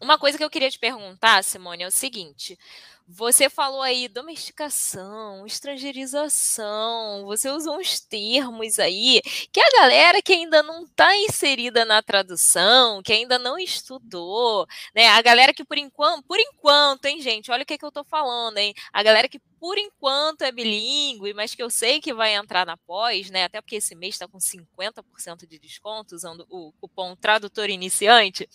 [0.00, 2.58] uma coisa que eu queria te perguntar, Simone, é o seguinte:
[3.06, 9.20] você falou aí domesticação, estrangeirização, você usou uns termos aí
[9.52, 15.08] que a galera que ainda não está inserida na tradução, que ainda não estudou, né?
[15.08, 18.04] A galera que por enquanto, por enquanto, hein, gente, olha o que, que eu estou
[18.04, 18.74] falando, hein?
[18.92, 22.76] A galera que por enquanto é bilíngue, mas que eu sei que vai entrar na
[22.76, 23.44] pós, né?
[23.44, 28.48] Até porque esse mês está com 50% de desconto usando o cupom tradutor iniciante.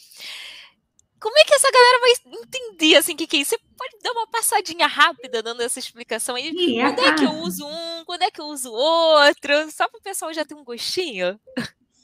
[1.19, 3.51] Como é que essa galera vai entender assim o que, que é isso?
[3.51, 6.51] Você pode dar uma passadinha rápida dando essa explicação aí?
[6.51, 7.97] Sim, quando é que eu uso um?
[8.05, 11.37] quando é que eu uso outro, só para o pessoal já ter um gostinho.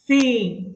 [0.05, 0.75] Sim.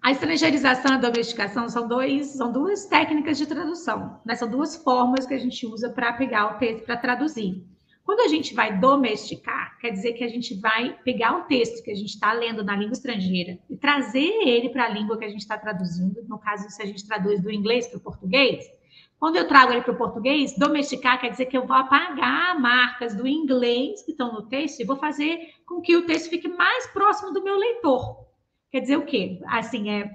[0.00, 4.34] A estrangeirização e a domesticação são, dois, são duas técnicas de tradução, né?
[4.34, 7.62] são duas formas que a gente usa para pegar o texto para traduzir.
[8.10, 11.92] Quando a gente vai domesticar, quer dizer que a gente vai pegar o texto que
[11.92, 15.28] a gente está lendo na língua estrangeira e trazer ele para a língua que a
[15.28, 16.20] gente está traduzindo.
[16.26, 18.64] No caso, se a gente traduz do inglês para o português,
[19.16, 23.14] quando eu trago ele para o português, domesticar quer dizer que eu vou apagar marcas
[23.14, 26.88] do inglês que estão no texto e vou fazer com que o texto fique mais
[26.88, 28.26] próximo do meu leitor.
[28.72, 29.38] Quer dizer o quê?
[29.46, 30.10] Assim, é,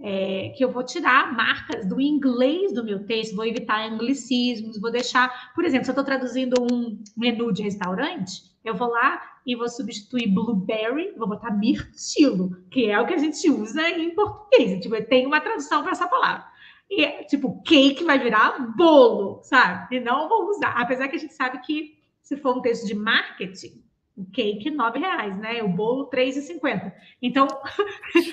[0.00, 4.90] é, que eu vou tirar marcas do inglês do meu texto, vou evitar anglicismos, vou
[4.90, 9.56] deixar, por exemplo, se eu estou traduzindo um menu de restaurante, eu vou lá e
[9.56, 14.80] vou substituir blueberry, vou botar mirtilo, que é o que a gente usa em português.
[14.80, 16.44] Tipo, tem uma tradução para essa palavra.
[16.90, 19.96] E, tipo, cake vai virar bolo, sabe?
[19.96, 20.70] E não vou usar.
[20.70, 23.82] Apesar que a gente sabe que se for um texto de marketing,
[24.16, 25.62] o cake R$ reais, né?
[25.62, 26.92] O bolo R$ 3,50.
[27.22, 27.46] Então.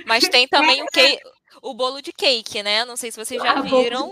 [0.06, 1.22] Mas tem também o cake.
[1.62, 2.86] O bolo de cake, né?
[2.86, 4.12] Não sei se vocês já ah, viram.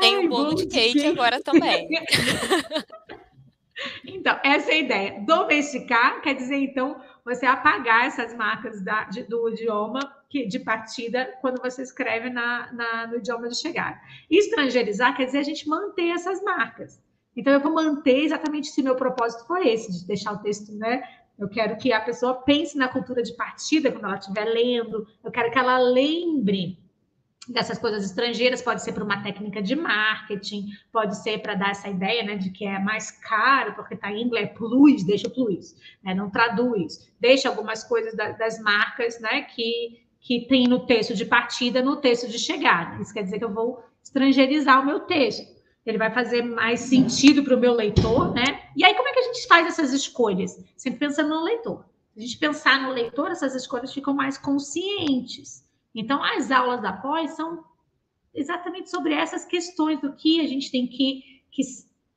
[0.00, 1.88] Tem o bolo, bolo de, cake, de cake agora também.
[4.04, 5.24] então, essa é a ideia.
[5.26, 11.34] Domesticar quer dizer, então, você apagar essas marcas da, de, do idioma que, de partida
[11.40, 13.98] quando você escreve na, na, no idioma de chegada.
[14.30, 17.02] Estrangerizar quer dizer a gente manter essas marcas.
[17.36, 21.02] Então, eu vou manter exatamente se meu propósito for esse, de deixar o texto, né?
[21.38, 25.06] Eu quero que a pessoa pense na cultura de partida quando ela estiver lendo.
[25.22, 26.78] Eu quero que ela lembre
[27.48, 28.62] dessas coisas estrangeiras.
[28.62, 32.50] Pode ser para uma técnica de marketing, pode ser para dar essa ideia, né, de
[32.50, 34.50] que é mais caro porque está em inglês.
[34.54, 36.14] Plus, deixa plus, né?
[36.14, 37.12] Não traduz.
[37.20, 41.98] Deixa algumas coisas da, das marcas, né, que que tem no texto de partida, no
[41.98, 43.00] texto de chegada.
[43.00, 45.55] Isso quer dizer que eu vou estrangeirizar o meu texto
[45.86, 48.70] ele vai fazer mais sentido para o meu leitor, né?
[48.76, 50.62] E aí, como é que a gente faz essas escolhas?
[50.76, 51.84] Sempre pensando no leitor.
[52.12, 55.64] Se a gente pensar no leitor, essas escolhas ficam mais conscientes.
[55.94, 57.64] Então, as aulas da pós são
[58.34, 61.62] exatamente sobre essas questões do que a gente tem que, que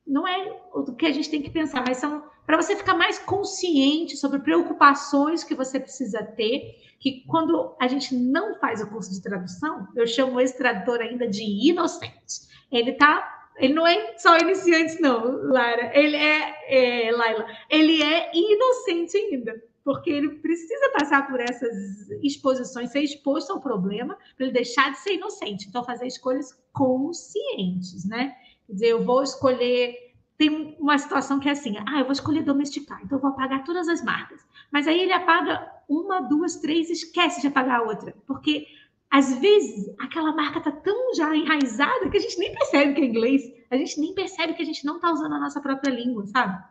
[0.06, 3.18] não é o que a gente tem que pensar, mas são para você ficar mais
[3.18, 9.12] consciente sobre preocupações que você precisa ter, que quando a gente não faz o curso
[9.12, 12.50] de tradução, eu chamo esse tradutor ainda de inocente.
[12.70, 15.92] Ele está ele não é só iniciante, não, Lara.
[15.94, 17.46] Ele é, é Laila.
[17.68, 24.16] Ele é inocente ainda, porque ele precisa passar por essas exposições, ser exposto ao problema,
[24.36, 25.68] para ele deixar de ser inocente.
[25.68, 28.34] Então, fazer escolhas conscientes, né?
[28.66, 30.10] Quer dizer, eu vou escolher.
[30.38, 33.62] Tem uma situação que é assim: ah, eu vou escolher domesticar, então eu vou apagar
[33.62, 34.40] todas as marcas.
[34.72, 38.66] Mas aí ele apaga uma, duas, três, esquece de apagar a outra, porque
[39.10, 43.04] às vezes aquela marca está tão já enraizada que a gente nem percebe que é
[43.04, 46.26] inglês, a gente nem percebe que a gente não está usando a nossa própria língua,
[46.26, 46.62] sabe?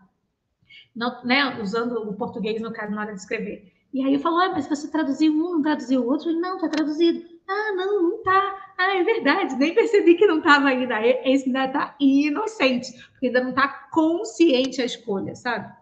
[0.96, 3.74] Não, né, usando o português no caso na hora de escrever.
[3.94, 6.32] E aí eu falo, ah, mas você traduziu um, não traduziu o outro?
[6.32, 7.26] Não, está traduzido.
[7.48, 8.74] Ah, não, não está.
[8.78, 11.02] Ah, é verdade, nem percebi que não estava ainda.
[11.06, 15.74] Esse ainda está inocente, porque ainda não está consciente a escolha, sabe?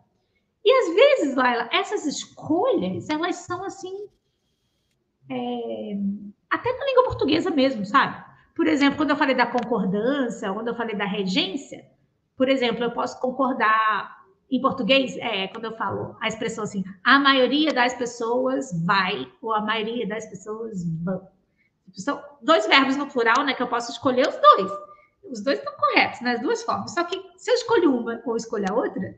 [0.65, 4.07] E às vezes, Laila, essas escolhas, elas são assim.
[5.29, 5.97] É
[6.49, 8.23] até na língua portuguesa mesmo, sabe?
[8.55, 11.85] Por exemplo, quando eu falei da concordância, quando eu falei da regência,
[12.35, 14.17] por exemplo, eu posso concordar
[14.49, 19.53] em português, é, quando eu falo a expressão assim, a maioria das pessoas vai, ou
[19.53, 21.27] a maioria das pessoas vão.
[21.93, 23.53] São dois verbos no plural, né?
[23.53, 24.71] Que eu posso escolher os dois.
[25.29, 26.93] Os dois estão corretos, nas né, duas formas.
[26.93, 29.15] Só que se eu escolho uma ou escolho a outra,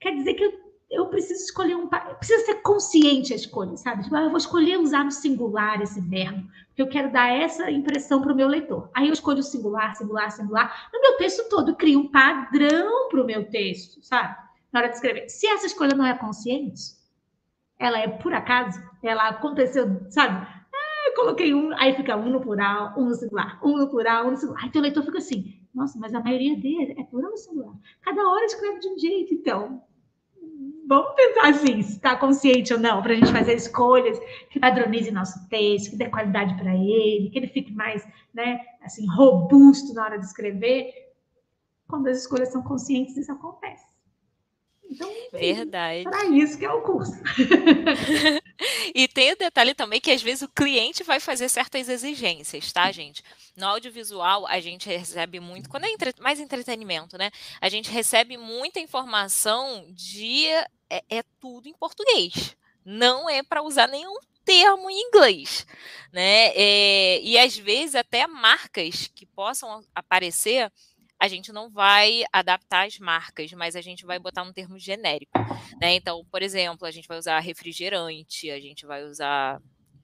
[0.00, 1.88] quer dizer que eu eu preciso escolher um.
[1.88, 4.04] Precisa ser consciente a escolha, sabe?
[4.04, 7.70] Tipo, ah, eu vou escolher usar no singular esse verbo, porque eu quero dar essa
[7.70, 8.88] impressão para o meu leitor.
[8.94, 10.88] Aí eu escolho o singular, singular, singular.
[10.92, 14.36] No meu texto todo, crio um padrão para o meu texto, sabe?
[14.72, 15.28] Na hora de escrever.
[15.28, 16.94] Se essa escolha não é consciente,
[17.78, 20.46] ela é por acaso, ela aconteceu, sabe?
[20.72, 24.28] Ah, eu coloquei um, aí fica um no plural, um no singular, um no plural,
[24.28, 24.62] um no singular.
[24.62, 27.74] Aí teu leitor fica assim, nossa, mas a maioria dele é plural ou singular?
[28.02, 29.82] Cada hora escreve de um jeito, então
[30.86, 34.18] vamos tentar assim, se está consciente ou não, para a gente fazer escolhas
[34.50, 39.06] que padronize nosso texto, que dê qualidade para ele, que ele fique mais, né, assim,
[39.06, 40.92] robusto na hora de escrever.
[41.88, 43.96] Quando as escolhas são conscientes, isso acontece.
[44.90, 46.04] Então, Verdade.
[46.04, 47.12] Para isso que é o curso.
[48.94, 52.90] e tem o detalhe também que às vezes o cliente vai fazer certas exigências, tá,
[52.92, 53.22] gente?
[53.56, 57.30] No audiovisual, a gente recebe muito, quando é entre, mais entretenimento, né?
[57.60, 60.46] A gente recebe muita informação de.
[60.90, 62.56] É, é tudo em português.
[62.84, 65.66] Não é para usar nenhum termo em inglês,
[66.12, 66.52] né?
[66.54, 70.70] É, e às vezes até marcas que possam aparecer
[71.18, 75.32] a gente não vai adaptar as marcas, mas a gente vai botar um termo genérico,
[75.80, 75.94] né?
[75.94, 79.60] Então, por exemplo, a gente vai usar refrigerante, a gente vai usar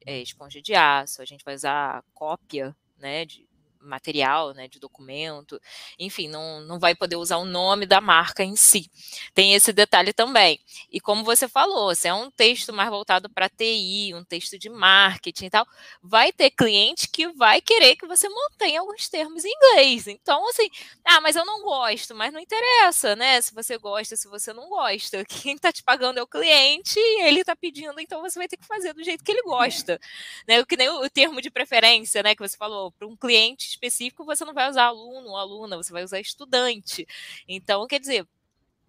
[0.07, 3.47] é, esponja de aço, a gente vai usar cópia, né, de,
[3.83, 5.61] material, né, de documento,
[5.99, 8.91] enfim, não, não vai poder usar o nome da marca em si.
[9.35, 10.61] Tem esse detalhe também.
[10.91, 14.69] E como você falou, se é um texto mais voltado para TI, um texto de
[14.69, 15.67] marketing e tal,
[16.03, 20.07] vai ter cliente que vai querer que você mantenha alguns termos em inglês.
[20.07, 20.69] Então, assim,
[21.05, 23.41] ah, mas eu não gosto, mas não interessa, né?
[23.41, 25.25] Se você gosta, se você não gosta.
[25.27, 28.67] Quem está te pagando é o cliente, ele está pedindo, então você vai ter que
[28.67, 29.99] fazer do jeito que ele gosta.
[30.47, 30.61] Né?
[30.61, 34.25] O que nem o termo de preferência, né, que você falou, para um cliente específico,
[34.25, 37.07] você não vai usar aluno ou aluna, você vai usar estudante.
[37.49, 38.27] Então, quer dizer,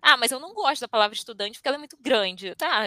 [0.01, 2.53] ah, mas eu não gosto da palavra estudante porque ela é muito grande.
[2.55, 2.85] Tá,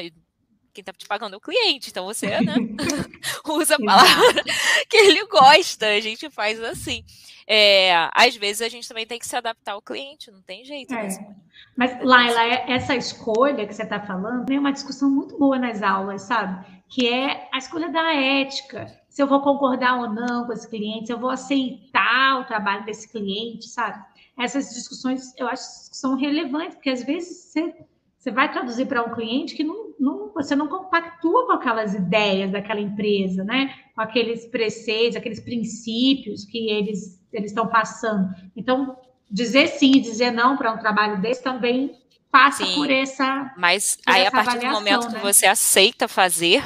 [0.77, 2.55] quem está te pagando é o cliente, então você, né,
[3.49, 4.45] usa a palavra
[4.91, 7.03] que ele gosta, a gente faz assim.
[7.47, 10.93] É, às vezes a gente também tem que se adaptar ao cliente, não tem jeito.
[10.93, 11.35] Né, é.
[11.77, 15.83] Mas, Laila, é, essa escolha que você está falando tem uma discussão muito boa nas
[15.83, 16.67] aulas, sabe?
[16.89, 21.07] Que é a escolha da ética se eu vou concordar ou não com esse cliente,
[21.07, 24.05] se eu vou aceitar o trabalho desse cliente, sabe?
[24.39, 27.75] Essas discussões eu acho que são relevantes, porque às vezes você,
[28.19, 32.53] você vai traduzir para um cliente que não, não, você não compactua com aquelas ideias
[32.53, 33.75] daquela empresa, né?
[33.95, 38.29] Com aqueles preceitos, aqueles princípios que eles eles estão passando.
[38.55, 38.99] Então,
[39.31, 41.93] dizer sim e dizer não para um trabalho desse também
[42.31, 43.51] passa sim, por essa.
[43.57, 45.15] Mas por aí, essa a partir do momento né?
[45.15, 46.63] que você aceita fazer,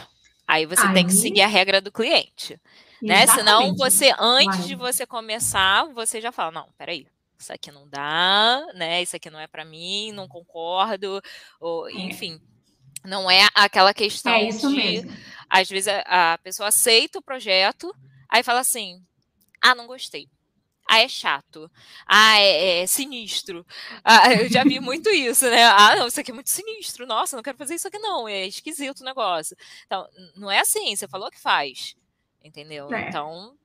[0.51, 0.95] Aí você Aí...
[0.95, 2.61] tem que seguir a regra do cliente.
[3.01, 3.25] Né?
[3.29, 4.67] Senão você, antes Vai.
[4.67, 7.07] de você começar, você já fala, não, peraí,
[7.39, 9.01] isso aqui não dá, né?
[9.01, 11.23] Isso aqui não é para mim, não concordo,
[11.61, 11.93] ou, é.
[11.93, 12.41] enfim.
[13.05, 14.67] Não é aquela questão é de.
[14.67, 15.17] Mesmo.
[15.49, 17.95] Às vezes a, a pessoa aceita o projeto,
[18.29, 19.01] aí fala assim:
[19.63, 20.29] ah, não gostei
[20.91, 21.71] ah, é chato,
[22.05, 23.65] ah, é, é sinistro.
[24.03, 25.65] Ah, eu já vi muito isso, né?
[25.65, 28.45] Ah, não, isso aqui é muito sinistro, nossa, não quero fazer isso aqui não, é
[28.45, 29.57] esquisito o negócio.
[29.87, 31.95] Então, não é assim, você falou que faz,
[32.43, 32.93] entendeu?
[32.93, 33.09] É.
[33.09, 33.57] Então,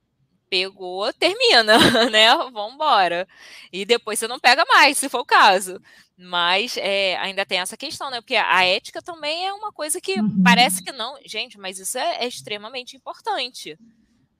[0.48, 1.76] pegou, termina,
[2.10, 2.32] né?
[2.52, 3.26] Vambora.
[3.72, 5.80] E depois você não pega mais, se for o caso.
[6.16, 8.20] Mas é, ainda tem essa questão, né?
[8.20, 10.42] Porque a ética também é uma coisa que uhum.
[10.44, 11.18] parece que não.
[11.24, 13.76] Gente, mas isso é, é extremamente importante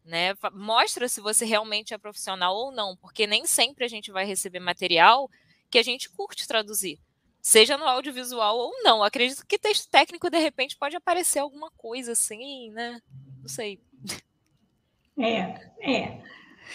[0.07, 0.35] né?
[0.53, 4.61] Mostra se você realmente é profissional ou não, porque nem sempre a gente vai receber
[4.61, 5.29] material
[5.69, 6.99] que a gente curte traduzir,
[7.43, 9.03] seja no audiovisual ou não.
[9.03, 13.01] Acredito que texto técnico, de repente, pode aparecer alguma coisa assim, né?
[13.41, 13.81] Não sei.
[15.19, 16.23] É, é.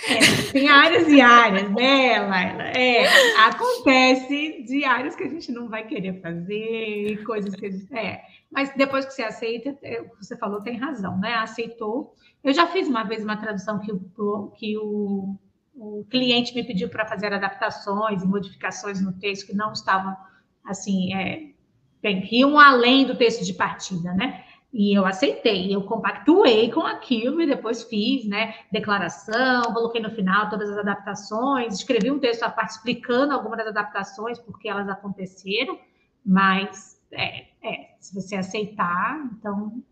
[0.08, 2.64] É, tem áreas e áreas, né, Laila?
[2.64, 3.06] É,
[3.46, 7.68] acontece de áreas que a gente não vai querer fazer, coisas que.
[7.96, 11.34] É, mas depois que você aceita, é, você falou, tem razão, né?
[11.36, 15.36] Aceitou, eu já fiz uma vez uma tradução que o, que o,
[15.76, 20.16] o cliente me pediu para fazer adaptações e modificações no texto que não estavam,
[20.66, 21.52] assim, é,
[22.02, 24.44] bem, que iam além do texto de partida, né?
[24.74, 30.50] E eu aceitei, eu compactuei com aquilo e depois fiz, né, declaração, coloquei no final
[30.50, 35.78] todas as adaptações, escrevi um texto à parte explicando algumas das adaptações, porque elas aconteceram,
[36.26, 39.84] mas é, é se você aceitar, então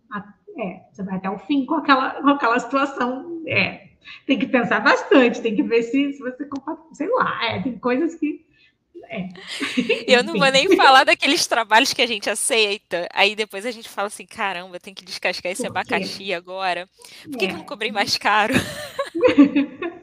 [0.57, 3.41] é, você vai até o fim com aquela, com aquela situação.
[3.47, 3.89] É,
[4.25, 6.47] tem que pensar bastante, tem que ver se, se você
[6.93, 8.47] sei lá, é, tem coisas que.
[9.07, 9.29] É.
[10.07, 13.89] Eu não vou nem falar daqueles trabalhos que a gente aceita, aí depois a gente
[13.89, 16.87] fala assim: caramba, tem que descascar esse abacaxi agora.
[17.23, 17.47] Por que, é.
[17.47, 18.53] que eu não cobrei mais caro?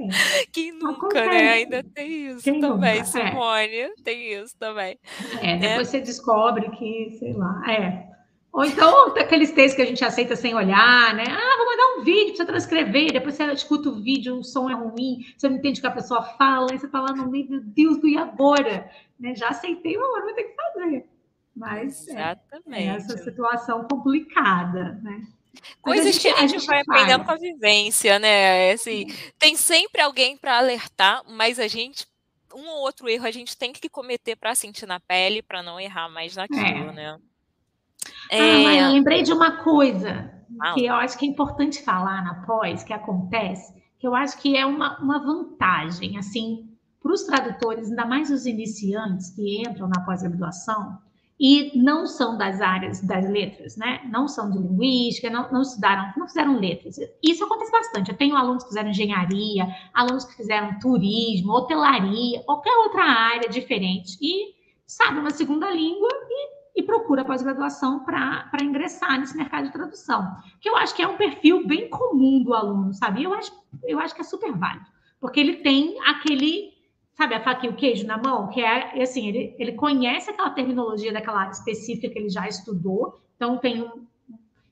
[0.00, 0.46] É.
[0.50, 1.28] Quem nunca, Acontece.
[1.28, 1.48] né?
[1.50, 3.18] Ainda tem isso Quem também, nunca?
[3.18, 3.28] É.
[3.30, 3.76] Simone.
[3.76, 3.90] É.
[4.02, 4.98] Tem isso também.
[5.42, 8.09] É, depois você descobre que, sei lá, é.
[8.52, 11.24] Ou então aqueles textos que a gente aceita sem olhar, né?
[11.28, 14.68] Ah, vou mandar um vídeo para você transcrever, depois você escuta o vídeo, o som
[14.68, 17.30] é ruim, você não entende o que a pessoa fala, aí você fala tá no
[17.30, 18.90] meio, meu Deus, do e agora?
[19.18, 19.34] Né?
[19.36, 21.08] Já aceitei, mas agora vou ter que fazer.
[21.54, 22.82] Mas Exatamente.
[22.82, 25.22] É, é essa situação complicada, né?
[25.82, 28.72] Coisas a gente, que a gente, a gente vai aprendendo com a vivência, né?
[28.72, 29.06] Assim,
[29.38, 32.06] tem sempre alguém para alertar, mas a gente
[32.54, 35.78] um ou outro erro a gente tem que cometer para sentir na pele, para não
[35.78, 36.92] errar mais naquilo, é.
[36.92, 37.18] né?
[38.30, 38.80] É...
[38.80, 42.84] Ah, lembrei de uma coisa ah, que eu acho que é importante falar na pós,
[42.84, 46.70] que acontece, que eu acho que é uma, uma vantagem, assim,
[47.02, 50.98] para os tradutores, ainda mais os iniciantes que entram na pós-graduação
[51.40, 54.02] e não são das áreas das letras, né?
[54.12, 56.96] Não são de linguística, não, não estudaram, não fizeram letras.
[57.22, 58.10] Isso acontece bastante.
[58.10, 64.18] Eu tenho alunos que fizeram engenharia, alunos que fizeram turismo, hotelaria, qualquer outra área diferente
[64.20, 64.54] e
[64.86, 70.26] sabe uma segunda língua e e procura pós-graduação para ingressar nesse mercado de tradução.
[70.60, 73.22] Que eu acho que é um perfil bem comum do aluno, sabe?
[73.22, 73.52] Eu acho,
[73.84, 74.86] eu acho que é super válido,
[75.20, 76.70] porque ele tem aquele
[77.14, 80.48] sabe, a faca e o queijo na mão, que é assim, ele, ele conhece aquela
[80.48, 84.06] terminologia daquela área específica que ele já estudou, então tem um,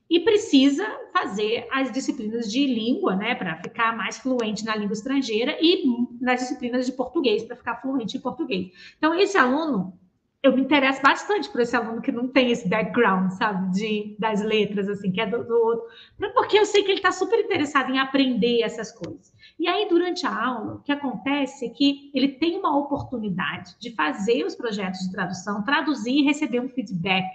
[0.09, 0.83] e precisa
[1.13, 5.83] fazer as disciplinas de língua, né, para ficar mais fluente na língua estrangeira e
[6.19, 8.71] nas disciplinas de português para ficar fluente em português.
[8.97, 9.93] Então esse aluno,
[10.41, 14.41] eu me interesso bastante por esse aluno que não tem esse background, sabe, de das
[14.41, 15.85] letras assim, que é do, do outro,
[16.33, 19.33] porque eu sei que ele está super interessado em aprender essas coisas.
[19.59, 23.91] E aí durante a aula, o que acontece é que ele tem uma oportunidade de
[23.91, 27.25] fazer os projetos de tradução, traduzir e receber um feedback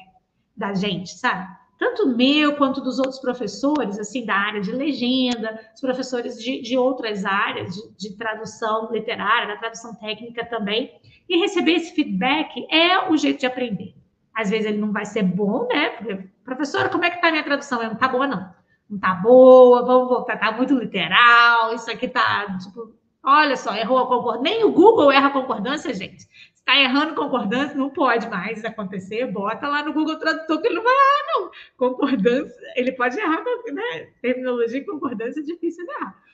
[0.57, 1.47] da gente, sabe?
[1.79, 6.77] Tanto meu quanto dos outros professores, assim, da área de legenda, os professores de, de
[6.79, 10.93] outras áreas, de, de, tradução literária, da tradução técnica também,
[11.29, 13.95] e receber esse feedback é o jeito de aprender.
[14.35, 15.91] Às vezes ele não vai ser bom, né?
[15.91, 17.83] Porque, professora, como é que tá a minha tradução?
[17.83, 18.55] Não tá boa, não.
[18.89, 22.93] Não tá boa, vamos voltar, tá muito literal, isso aqui tá, tipo,
[23.25, 24.43] olha só, errou a concordância.
[24.43, 26.27] Nem o Google erra a concordância, gente
[26.67, 30.83] está errando concordância, não pode mais acontecer, bota lá no Google Tradutor que ele não
[30.83, 31.51] vai errar, não.
[31.77, 34.13] Concordância, ele pode errar, né?
[34.23, 36.25] Terminologia e concordância é difícil de errar.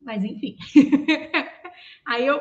[0.00, 0.56] Mas, enfim.
[2.06, 2.40] Aí eu,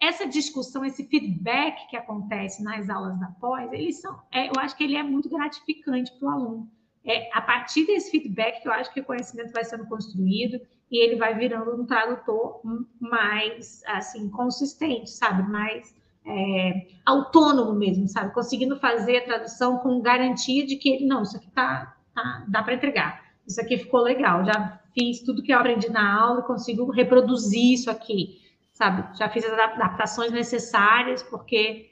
[0.00, 4.76] essa discussão, esse feedback que acontece nas aulas da pós, eles são, é, eu acho
[4.76, 6.70] que ele é muito gratificante para o aluno.
[7.04, 11.04] É a partir desse feedback que eu acho que o conhecimento vai sendo construído e
[11.04, 12.60] ele vai virando um tradutor
[13.00, 15.48] mais assim consistente, sabe?
[15.48, 15.94] Mais
[16.26, 18.34] é, autônomo mesmo, sabe?
[18.34, 22.62] Conseguindo fazer a tradução com garantia de que ele, não, isso aqui tá, tá dá
[22.62, 23.24] para entregar.
[23.46, 27.90] Isso aqui ficou legal, já fiz tudo que eu aprendi na aula, consigo reproduzir isso
[27.90, 28.40] aqui,
[28.72, 29.16] sabe?
[29.16, 31.90] Já fiz as adaptações necessárias, porque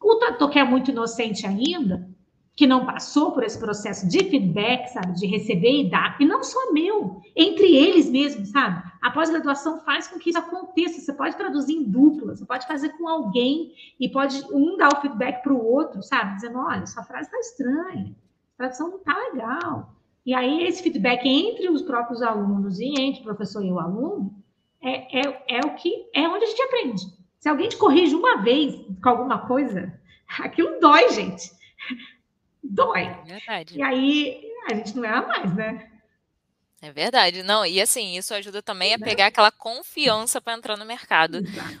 [0.00, 2.08] o tradutor que é muito inocente ainda,
[2.54, 6.42] que não passou por esse processo de feedback, sabe, de receber e dar, e não
[6.42, 8.82] só meu, entre eles mesmos, sabe?
[9.00, 11.00] A pós-graduação faz com que isso aconteça.
[11.00, 15.00] Você pode traduzir em dupla, você pode fazer com alguém e pode um dar o
[15.00, 16.34] feedback para o outro, sabe?
[16.34, 18.14] Dizendo, olha, sua frase está estranha,
[18.54, 19.94] a tradução não está legal.
[20.24, 24.32] E aí esse feedback entre os próprios alunos e entre o professor e o aluno
[24.80, 27.02] é, é, é o que é onde a gente aprende.
[27.40, 29.92] Se alguém te corrige uma vez com alguma coisa,
[30.38, 31.50] aquilo dói, gente
[32.62, 33.04] dói.
[33.04, 33.78] É verdade.
[33.78, 35.92] E aí a gente não erra mais, né?
[36.84, 40.84] É verdade, não, e assim, isso ajuda também a pegar aquela confiança para entrar no
[40.84, 41.38] mercado.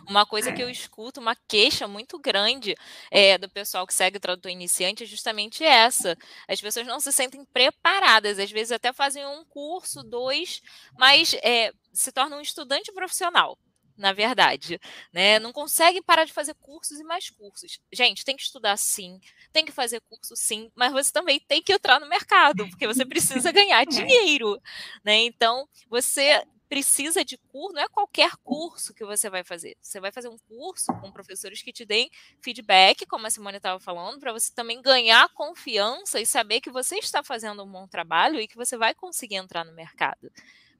[0.08, 0.70] Uma coisa que eu é.
[0.70, 2.76] escuto, uma queixa muito grande
[3.10, 6.16] é, do pessoal que segue o tradutor iniciante é justamente essa.
[6.46, 10.62] As pessoas não se sentem preparadas, às vezes até fazem um curso, dois,
[10.96, 13.58] mas é, se tornam um estudante profissional
[14.02, 14.80] na verdade,
[15.12, 15.38] né?
[15.38, 17.78] Não conseguem parar de fazer cursos e mais cursos.
[17.92, 19.20] Gente, tem que estudar sim,
[19.52, 23.06] tem que fazer curso sim, mas você também tem que entrar no mercado, porque você
[23.06, 23.86] precisa ganhar é.
[23.86, 24.60] dinheiro,
[25.04, 25.14] né?
[25.22, 29.76] Então, você precisa de curso, não é qualquer curso que você vai fazer.
[29.80, 33.78] Você vai fazer um curso com professores que te deem feedback, como a Simone estava
[33.78, 38.40] falando, para você também ganhar confiança e saber que você está fazendo um bom trabalho
[38.40, 40.32] e que você vai conseguir entrar no mercado.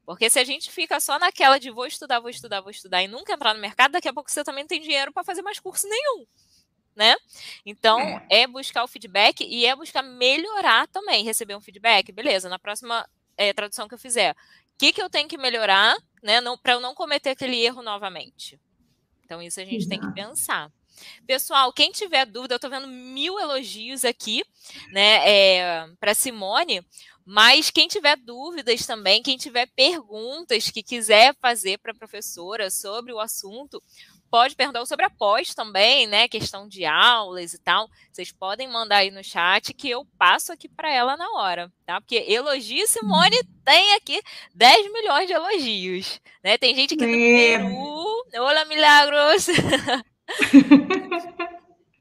[0.04, 3.08] Porque se a gente fica só naquela de vou estudar, vou estudar, vou estudar e
[3.08, 5.60] nunca entrar no mercado, daqui a pouco você também não tem dinheiro para fazer mais
[5.60, 6.26] curso nenhum.
[6.94, 7.14] Né?
[7.64, 8.42] Então, é.
[8.42, 8.46] é.
[8.46, 12.12] buscar o feedback e é buscar melhorar também, receber um feedback.
[12.12, 14.36] Beleza, na próxima é, tradução que eu fizer, o
[14.78, 18.60] que, que eu tenho que melhorar né, para eu não cometer aquele erro novamente?
[19.24, 19.88] Então, isso a gente Exato.
[19.88, 20.70] tem que pensar.
[21.26, 24.44] Pessoal, quem tiver dúvida, eu estou vendo mil elogios aqui,
[24.90, 26.84] né, é, para Simone.
[27.24, 33.12] Mas quem tiver dúvidas também, quem tiver perguntas que quiser fazer para a professora sobre
[33.12, 33.82] o assunto,
[34.30, 36.26] pode perguntar sobre a pós também, né?
[36.26, 37.88] Questão de aulas e tal.
[38.10, 42.00] Vocês podem mandar aí no chat que eu passo aqui para ela na hora, tá?
[42.00, 44.20] Porque elogio Simone tem aqui
[44.54, 46.56] 10 milhões de elogios, né?
[46.56, 48.42] Tem gente aqui do Peru.
[48.42, 49.46] Olá, Milagros!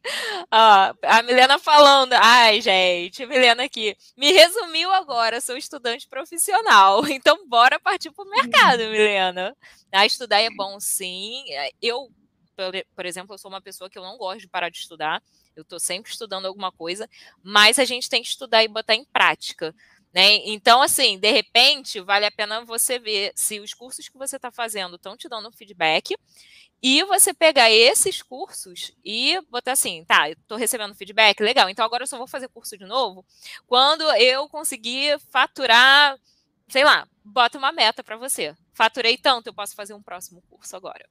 [0.51, 7.47] Ó, a Milena falando, ai, gente, Milena aqui, me resumiu agora, sou estudante profissional, então
[7.47, 8.91] bora partir para o mercado, uhum.
[8.91, 9.55] Milena.
[9.91, 11.43] Ah, estudar é bom, sim.
[11.81, 12.09] Eu,
[12.95, 15.21] por exemplo, eu sou uma pessoa que eu não gosto de parar de estudar,
[15.55, 17.07] eu estou sempre estudando alguma coisa,
[17.43, 19.75] mas a gente tem que estudar e botar em prática.
[20.13, 20.35] Né?
[20.45, 24.51] Então, assim, de repente, vale a pena você ver se os cursos que você está
[24.51, 26.15] fazendo estão te dando feedback
[26.82, 32.03] e você pegar esses cursos e botar assim, tá, estou recebendo feedback, legal, então agora
[32.03, 33.23] eu só vou fazer curso de novo
[33.67, 36.17] quando eu conseguir faturar,
[36.67, 38.55] sei lá, bota uma meta para você.
[38.73, 41.07] Faturei tanto, eu posso fazer um próximo curso agora.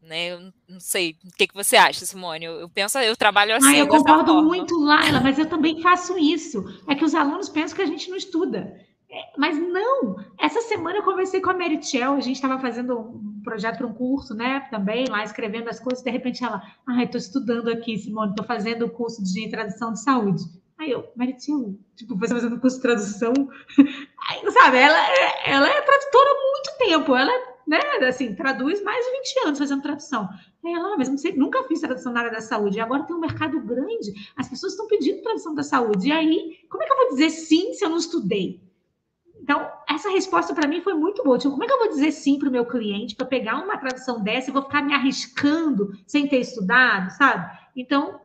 [0.00, 0.28] Né?
[0.28, 2.44] Eu não sei, o que, que você acha, Simone?
[2.44, 3.74] Eu, eu penso, eu trabalho assim.
[3.74, 4.42] Ah, eu concordo forma.
[4.42, 6.64] muito, Laila, mas eu também faço isso.
[6.86, 8.80] É que os alunos pensam que a gente não estuda.
[9.10, 10.16] É, mas não!
[10.38, 13.94] Essa semana eu conversei com a Merichel, a gente estava fazendo um projeto para um
[13.94, 14.60] curso, né?
[14.70, 18.84] Também, lá escrevendo as coisas, de repente ela, ah, estou estudando aqui, Simone, estou fazendo
[18.84, 20.42] o curso de tradução de saúde.
[20.78, 23.32] Aí eu, Maritinho, tipo, você fazendo curso de tradução?
[24.28, 24.98] Aí, sabe, ela,
[25.44, 27.32] ela é tradutora há muito tempo, ela,
[27.66, 30.28] né, assim, traduz mais de 20 anos fazendo tradução.
[30.64, 33.16] Aí ela, ah, mas sei, nunca fiz tradução na área da saúde, e agora tem
[33.16, 36.92] um mercado grande, as pessoas estão pedindo tradução da saúde, e aí, como é que
[36.92, 38.67] eu vou dizer sim se eu não estudei?
[39.48, 41.38] Então, essa resposta para mim foi muito boa.
[41.38, 43.78] Tipo, como é que eu vou dizer sim para o meu cliente para pegar uma
[43.78, 47.58] tradução dessa e vou ficar me arriscando sem ter estudado, sabe?
[47.74, 48.20] Então,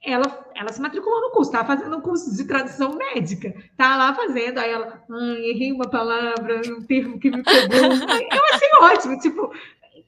[0.00, 4.14] ela, ela se matriculou no curso, estava fazendo um curso de tradução médica, tá lá
[4.14, 5.04] fazendo, aí ela,
[5.40, 7.78] errei uma palavra, um termo que me pegou.
[7.78, 9.52] Eu achei ótimo, tipo,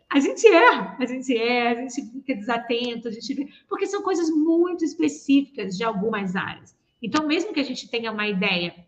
[0.09, 4.31] a gente erra, a gente erra, a gente fica desatento, a gente porque são coisas
[4.31, 6.79] muito específicas de algumas áreas.
[7.03, 8.87] Então, mesmo que a gente tenha uma ideia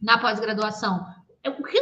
[0.00, 1.06] na pós-graduação.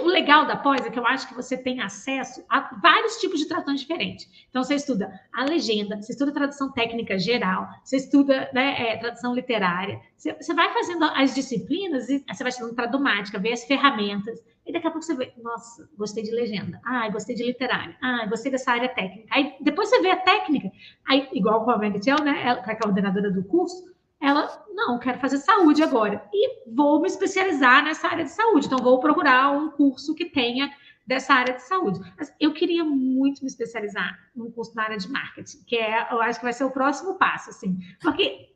[0.02, 3.40] O legal da pós é que eu acho que você tem acesso a vários tipos
[3.40, 4.28] de tradução diferentes.
[4.48, 9.34] Então, você estuda a legenda, você estuda tradução técnica geral, você estuda né, é, tradução
[9.34, 14.38] literária, você, você, vai fazendo as disciplinas e você vai estudando tradumática, vê as ferramentas,
[14.64, 18.26] e daqui a pouco você vê, nossa, gostei de legenda, ah, gostei de literária, ah,
[18.26, 19.26] gostei dessa área técnica.
[19.30, 20.70] Aí depois você vê a técnica,
[21.08, 24.98] aí, igual com a Meritel, né, ela, que é a coordenadora do curso, ela, não,
[24.98, 26.26] quero fazer saúde agora.
[26.32, 28.66] E vou me especializar nessa área de saúde.
[28.66, 30.70] Então, vou procurar um curso que tenha
[31.06, 32.00] dessa área de saúde.
[32.18, 36.20] Mas eu queria muito me especializar num curso na área de marketing, que é, eu
[36.20, 37.78] acho que vai ser o próximo passo, assim.
[38.00, 38.55] Porque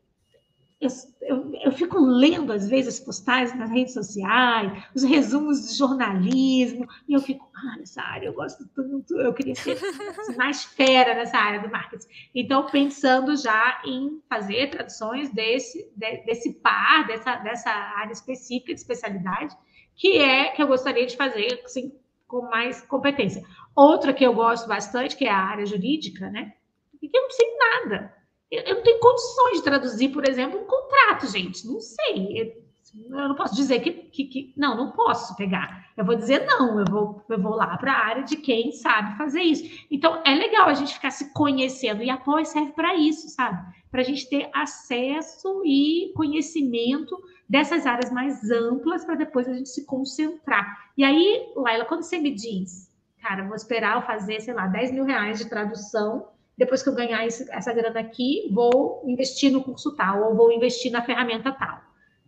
[0.81, 0.89] eu,
[1.21, 6.89] eu, eu, fico lendo, às vezes, as postagens nas redes sociais, os resumos de jornalismo,
[7.07, 9.77] e eu fico, ah, nessa área eu gosto tanto, eu queria ser
[10.39, 12.07] mais fera nessa área do marketing.
[12.35, 18.81] Então, pensando já em fazer traduções desse, de, desse par, dessa, dessa área específica de
[18.81, 19.55] especialidade,
[19.95, 21.93] que é que eu gostaria de fazer assim,
[22.27, 23.43] com mais competência.
[23.77, 26.55] Outra que eu gosto bastante, que é a área jurídica, né?
[27.03, 28.20] E que eu não sei nada
[28.51, 31.67] eu não tenho condições de traduzir, por exemplo, um contrato, gente.
[31.67, 32.61] Não sei.
[33.09, 35.89] Eu não posso dizer que, que, que, não, não posso pegar.
[35.97, 39.17] Eu vou dizer não, eu vou, eu vou lá para a área de quem sabe
[39.17, 39.87] fazer isso.
[39.89, 43.63] Então é legal a gente ficar se conhecendo e a pós serve para isso, sabe?
[43.91, 47.17] Para a gente ter acesso e conhecimento
[47.49, 50.91] dessas áreas mais amplas para depois a gente se concentrar.
[50.97, 52.93] E aí, Laila, quando você me diz,
[53.23, 56.27] cara, vou esperar eu fazer, sei lá, 10 mil reais de tradução
[56.57, 60.53] depois que eu ganhar esse, essa grana aqui, vou investir no curso tal, ou vou
[60.53, 61.81] investir na ferramenta tal.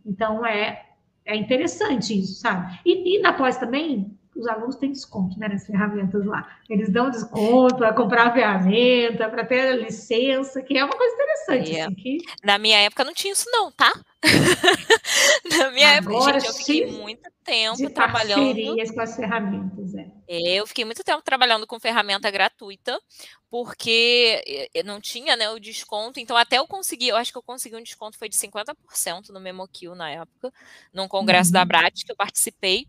[0.04, 0.86] Então, é,
[1.24, 2.80] é interessante isso, sabe?
[2.84, 6.48] E, e na pós também, os alunos têm desconto né, nas ferramentas lá.
[6.68, 11.14] Eles dão desconto para comprar a ferramenta, para ter a licença, que é uma coisa
[11.14, 11.76] interessante.
[11.76, 11.82] É.
[11.82, 12.18] Assim, que...
[12.42, 13.92] Na minha época não tinha isso, não, tá?
[15.58, 18.54] Na minha Agora, época, gente, eu fiquei muito tempo trabalhando.
[18.94, 20.10] com as ferramentas, é.
[20.28, 20.54] é.
[20.54, 23.00] Eu fiquei muito tempo trabalhando com ferramenta gratuita,
[23.50, 26.20] porque não tinha né, o desconto.
[26.20, 29.40] Então, até eu consegui, eu acho que eu consegui um desconto foi de 50% no
[29.40, 30.52] MemoQ na época,
[30.92, 31.54] num congresso uhum.
[31.54, 32.86] da Brat que eu participei.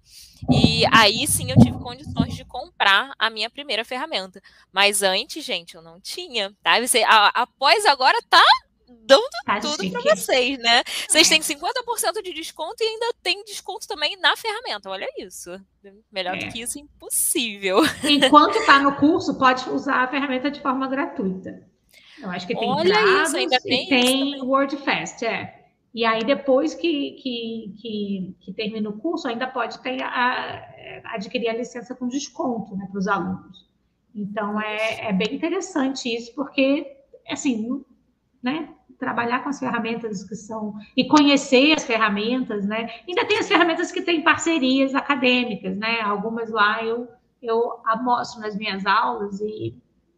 [0.52, 4.42] E aí sim eu tive condições de comprar a minha primeira ferramenta.
[4.72, 6.54] Mas antes, gente, eu não tinha.
[6.62, 6.80] Tá?
[6.80, 8.44] Você, após agora tá
[9.06, 10.84] dando tá tudo para vocês, né?
[11.08, 11.34] Vocês é.
[11.34, 14.90] têm 50% de desconto e ainda tem desconto também na ferramenta.
[14.90, 15.60] Olha isso.
[16.12, 16.40] Melhor é.
[16.40, 17.80] do que isso, impossível.
[18.04, 21.68] Enquanto está no curso, pode usar a ferramenta de forma gratuita.
[22.22, 25.64] Eu acho que tem Olha dados isso, ainda tem, tem WordFest, é.
[25.94, 30.10] E aí, depois que, que, que, que, termina o curso, ainda pode ter a,
[31.04, 33.70] a adquirir a licença com desconto né, para os alunos.
[34.16, 36.98] Então, é, é bem interessante isso, porque,
[37.30, 37.84] assim,
[38.42, 38.70] né,
[39.00, 42.90] trabalhar com as ferramentas que são e conhecer as ferramentas, né?
[43.08, 46.02] Ainda tem as ferramentas que têm parcerias acadêmicas, né?
[46.02, 47.08] Algumas lá eu
[47.44, 49.76] eu mostro nas minhas aulas e,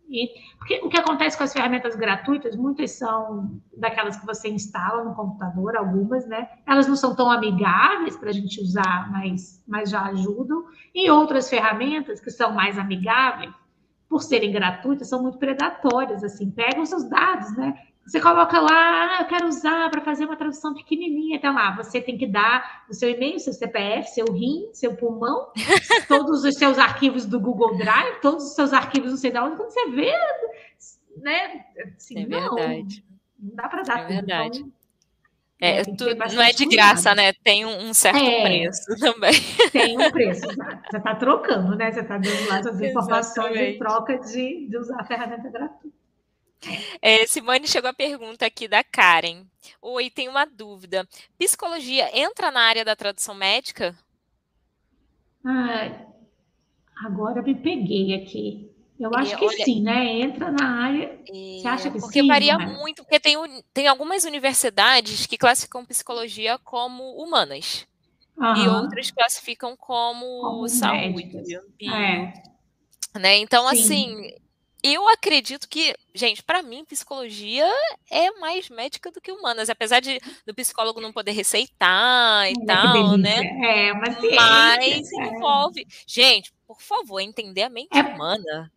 [0.07, 5.03] e porque o que acontece com as ferramentas gratuitas, muitas são daquelas que você instala
[5.03, 6.47] no computador, algumas, né?
[6.67, 10.65] Elas não são tão amigáveis para a gente usar, mas, mas já ajudam.
[10.93, 13.51] E outras ferramentas que são mais amigáveis,
[14.07, 17.75] por serem gratuitas, são muito predatórias, assim, pegam seus dados, né?
[18.05, 21.75] Você coloca lá, ah, eu quero usar para fazer uma tradução pequenininha, até lá.
[21.77, 25.51] Você tem que dar o seu e-mail, seu CPF, seu rim, seu pulmão,
[26.07, 29.55] todos os seus arquivos do Google Drive, todos os seus arquivos não sei de onde.
[29.55, 30.13] Quando você vê,
[31.17, 31.65] né?
[31.97, 33.03] Assim, é verdade.
[33.39, 34.59] Não, não dá para dar é verdade.
[34.59, 34.71] Então,
[35.59, 37.17] é, é tu, não é de graça, cuidado.
[37.17, 37.33] né?
[37.43, 39.33] Tem um, um certo é, preço também.
[39.71, 41.91] Tem um preço, Você está trocando, né?
[41.91, 46.04] Você está dando lá as informações em troca de, de usar a ferramenta gratuita.
[47.01, 49.45] É, Simone chegou a pergunta aqui da Karen.
[49.81, 51.07] Oi, tem uma dúvida.
[51.37, 53.95] Psicologia entra na área da tradução médica?
[55.45, 56.07] Ah,
[57.05, 58.71] agora me peguei aqui.
[58.99, 60.21] Eu acho é, que olha, sim, né?
[60.21, 61.19] Entra na área.
[61.27, 62.27] Você acha que porque sim?
[62.27, 62.65] Porque varia né?
[62.65, 63.35] muito, porque tem,
[63.73, 67.85] tem algumas universidades que classificam psicologia como humanas.
[68.37, 68.55] Uhum.
[68.55, 71.29] E outras classificam como, como saúde.
[71.81, 72.33] É.
[73.19, 73.37] Né?
[73.37, 73.79] Então, sim.
[73.79, 74.35] assim,
[74.93, 77.67] eu acredito que, gente, para mim, psicologia
[78.11, 82.65] é mais médica do que humanas, apesar de do psicólogo não poder receitar e é
[82.65, 83.41] tal, né?
[83.63, 85.25] É, uma ciência, mas é.
[85.27, 85.87] envolve.
[86.05, 88.71] Gente, por favor, entender a mente é, humana.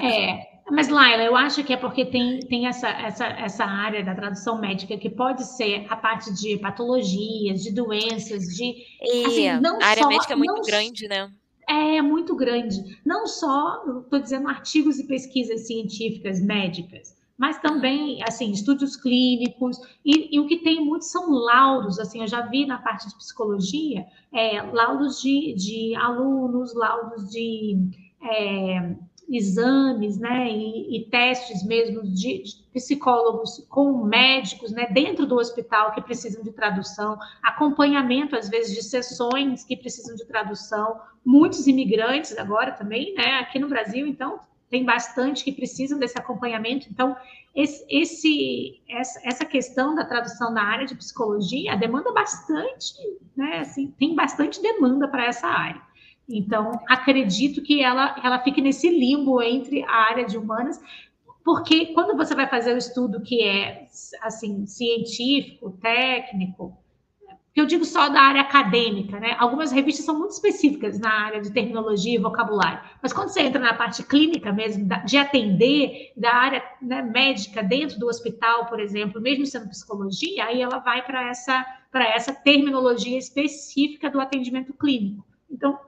[0.00, 4.14] É, mas Laila, eu acho que é porque tem, tem essa, essa, essa área da
[4.14, 8.74] tradução médica que pode ser a parte de patologias, de doenças, de.
[9.00, 11.30] É, assim, não a área só, médica é muito grande, né?
[11.68, 12.98] É muito grande.
[13.04, 20.36] Não só, estou dizendo, artigos e pesquisas científicas médicas, mas também, assim, estudos clínicos, e,
[20.36, 24.06] e, o que tem muito são laudos, assim, eu já vi na parte de psicologia,
[24.32, 27.76] é, laudos de, de alunos, laudos de
[28.22, 28.96] é,
[29.28, 35.92] exames, né, e, e testes mesmo de, de, psicólogos com médicos, né, dentro do hospital
[35.92, 42.36] que precisam de tradução, acompanhamento às vezes de sessões que precisam de tradução, muitos imigrantes
[42.36, 46.88] agora também, né, aqui no Brasil, então tem bastante que precisam desse acompanhamento.
[46.90, 47.16] Então,
[47.54, 52.94] esse, esse, essa, essa questão da tradução na área de psicologia demanda bastante,
[53.36, 55.80] né, assim, tem bastante demanda para essa área.
[56.28, 60.80] Então, acredito que ela, ela fique nesse limbo entre a área de humanas,
[61.44, 63.86] porque quando você vai fazer o estudo que é
[64.22, 66.76] assim científico, técnico,
[67.54, 69.36] que eu digo só da área acadêmica, né?
[69.38, 73.60] Algumas revistas são muito específicas na área de terminologia e vocabulário, mas quando você entra
[73.60, 79.20] na parte clínica mesmo, de atender, da área né, médica dentro do hospital, por exemplo,
[79.20, 81.64] mesmo sendo psicologia, aí ela vai para essa
[82.12, 85.24] essa terminologia específica do atendimento clínico.
[85.48, 85.78] Então,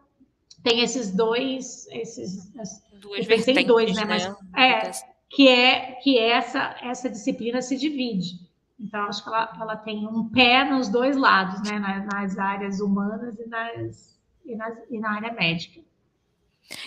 [0.67, 2.53] tem esses dois, esses
[3.01, 3.25] duas
[3.65, 4.05] dois, né?
[4.05, 4.37] Mas né?
[4.57, 4.93] é
[5.31, 8.41] que é que essa essa disciplina se divide.
[8.79, 11.79] Então acho que ela, ela tem um pé nos dois lados, né?
[11.79, 15.81] Nas, nas áreas humanas e nas, e, nas, e na área médica.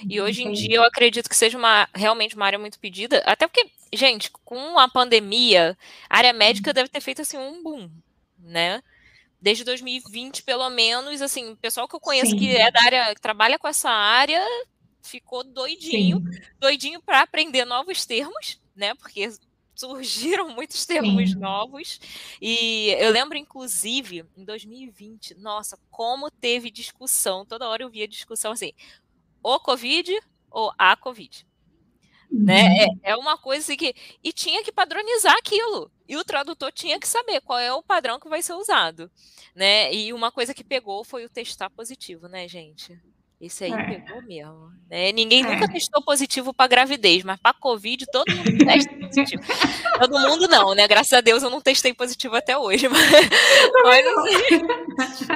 [0.06, 3.48] E hoje em dia eu acredito que seja uma realmente uma área muito pedida, até
[3.48, 5.78] porque, gente, com a pandemia,
[6.10, 6.74] a área médica uhum.
[6.74, 7.90] deve ter feito assim um boom,
[8.38, 8.84] né?
[9.42, 12.38] Desde 2020, pelo menos, assim, o pessoal que eu conheço Sim.
[12.38, 14.42] que é da área, que trabalha com essa área,
[15.02, 16.42] ficou doidinho, Sim.
[16.60, 18.94] doidinho para aprender novos termos, né?
[18.96, 19.30] Porque
[19.76, 21.40] surgiram muitos termos Sim.
[21.40, 22.00] novos.
[22.42, 28.52] E eu lembro, inclusive, em 2020, nossa, como teve discussão, toda hora eu via discussão
[28.52, 28.74] assim,
[29.44, 30.20] o Covid
[30.52, 31.46] ou a Covid.
[32.32, 32.84] Né?
[32.84, 33.00] É, uhum.
[33.04, 33.94] é uma coisa que.
[34.24, 35.92] E tinha que padronizar aquilo.
[36.08, 39.10] E o tradutor tinha que saber qual é o padrão que vai ser usado.
[39.56, 39.94] Né?
[39.94, 43.00] E uma coisa que pegou foi o testar positivo, né, gente?
[43.40, 43.84] Esse aí é.
[43.84, 44.70] pegou mesmo.
[44.90, 45.14] Né?
[45.14, 45.48] Ninguém é.
[45.50, 49.44] nunca testou positivo para gravidez, mas para Covid todo mundo testa positivo.
[49.98, 50.86] todo mundo não, né?
[50.90, 52.88] Graças a Deus eu não testei positivo até hoje.
[53.84, 54.06] Mas, mas,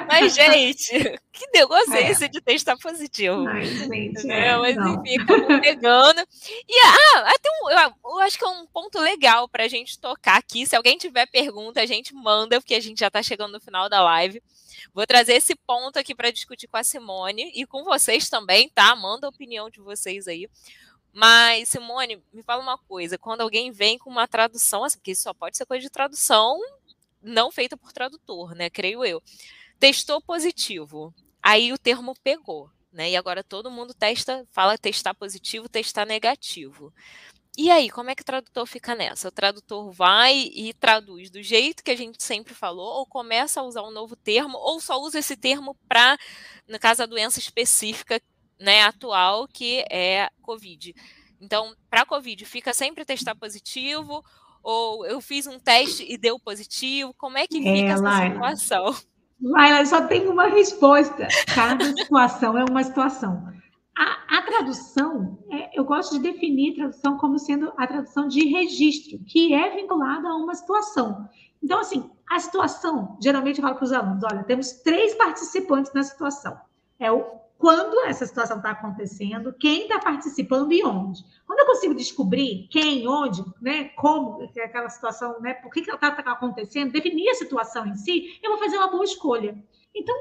[0.07, 3.47] mas gente, que negócio é, esse de testar positivo?
[3.47, 4.95] Ai, gente, é, mas não.
[4.95, 6.19] enfim, acabou pegando.
[6.67, 9.99] E ah, até um, eu, eu acho que é um ponto legal para a gente
[9.99, 10.65] tocar aqui.
[10.65, 13.89] Se alguém tiver pergunta, a gente manda, porque a gente já está chegando no final
[13.89, 14.41] da live.
[14.93, 18.95] Vou trazer esse ponto aqui para discutir com a Simone e com vocês também, tá?
[18.95, 20.49] Manda a opinião de vocês aí.
[21.11, 25.33] Mas, Simone, me fala uma coisa: quando alguém vem com uma tradução, assim, porque só
[25.33, 26.59] pode ser coisa de tradução
[27.23, 28.69] não feita por tradutor, né?
[28.69, 29.23] Creio eu.
[29.79, 31.13] Testou positivo.
[31.41, 33.11] Aí o termo pegou, né?
[33.11, 36.93] E agora todo mundo testa, fala testar positivo, testar negativo.
[37.55, 39.27] E aí, como é que o tradutor fica nessa?
[39.27, 43.63] O tradutor vai e traduz do jeito que a gente sempre falou, ou começa a
[43.63, 46.17] usar um novo termo, ou só usa esse termo para,
[46.67, 48.19] no caso, a doença específica
[48.59, 50.95] né, atual, que é Covid.
[51.39, 54.23] Então, para Covid, fica sempre testar positivo,
[54.63, 57.13] ou eu fiz um teste e deu positivo?
[57.13, 58.33] Como é que fica é, essa Laila.
[58.33, 58.95] situação?
[59.39, 61.27] Laila, só tem uma resposta.
[61.53, 63.53] Cada situação é uma situação.
[63.97, 69.19] A, a tradução, é, eu gosto de definir tradução como sendo a tradução de registro,
[69.25, 71.29] que é vinculada a uma situação.
[71.61, 76.03] Então, assim, a situação, geralmente eu falo para os alunos: olha, temos três participantes na
[76.03, 76.59] situação.
[76.99, 81.23] É o quando essa situação está acontecendo, quem está participando e onde.
[81.47, 85.89] Quando eu consigo descobrir quem, onde, né, como é aquela situação, né, por que, que
[85.89, 89.57] ela está tá acontecendo, definir a situação em si, eu vou fazer uma boa escolha.
[89.95, 90.13] Então,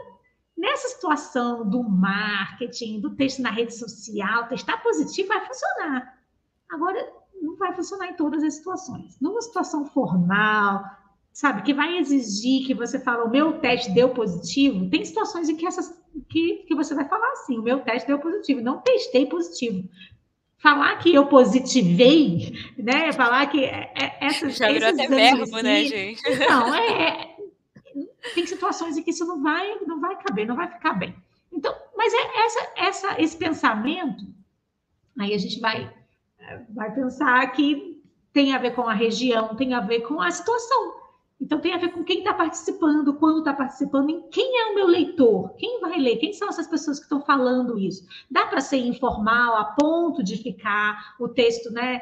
[0.57, 6.19] Nessa situação do marketing, do texto na rede social, testar positivo vai funcionar.
[6.71, 9.19] Agora, não vai funcionar em todas as situações.
[9.21, 10.85] Numa situação formal,
[11.33, 15.57] sabe, que vai exigir que você fale, o meu teste deu positivo, tem situações em
[15.57, 15.93] que, essas,
[16.29, 19.89] que, que você vai falar assim, o meu teste deu positivo, não testei positivo.
[20.59, 23.13] falar que eu positivei, né?
[23.13, 26.23] Falar que é, é, essas Já virou até verbo, né, gente?
[26.39, 27.37] Não, é, é,
[28.35, 31.14] tem situações em que isso não vai, não vai caber, não vai ficar bem.
[31.53, 34.24] Então, mas é essa, essa, esse pensamento,
[35.18, 35.93] aí a gente vai,
[36.70, 38.03] vai pensar que
[38.33, 41.03] tem a ver com a região, tem a ver com a situação.
[41.43, 44.74] Então tem a ver com quem está participando, quando está participando, em quem é o
[44.76, 48.07] meu leitor, quem vai ler, quem são essas pessoas que estão falando isso.
[48.30, 52.01] Dá para ser informal a ponto de ficar o texto, né?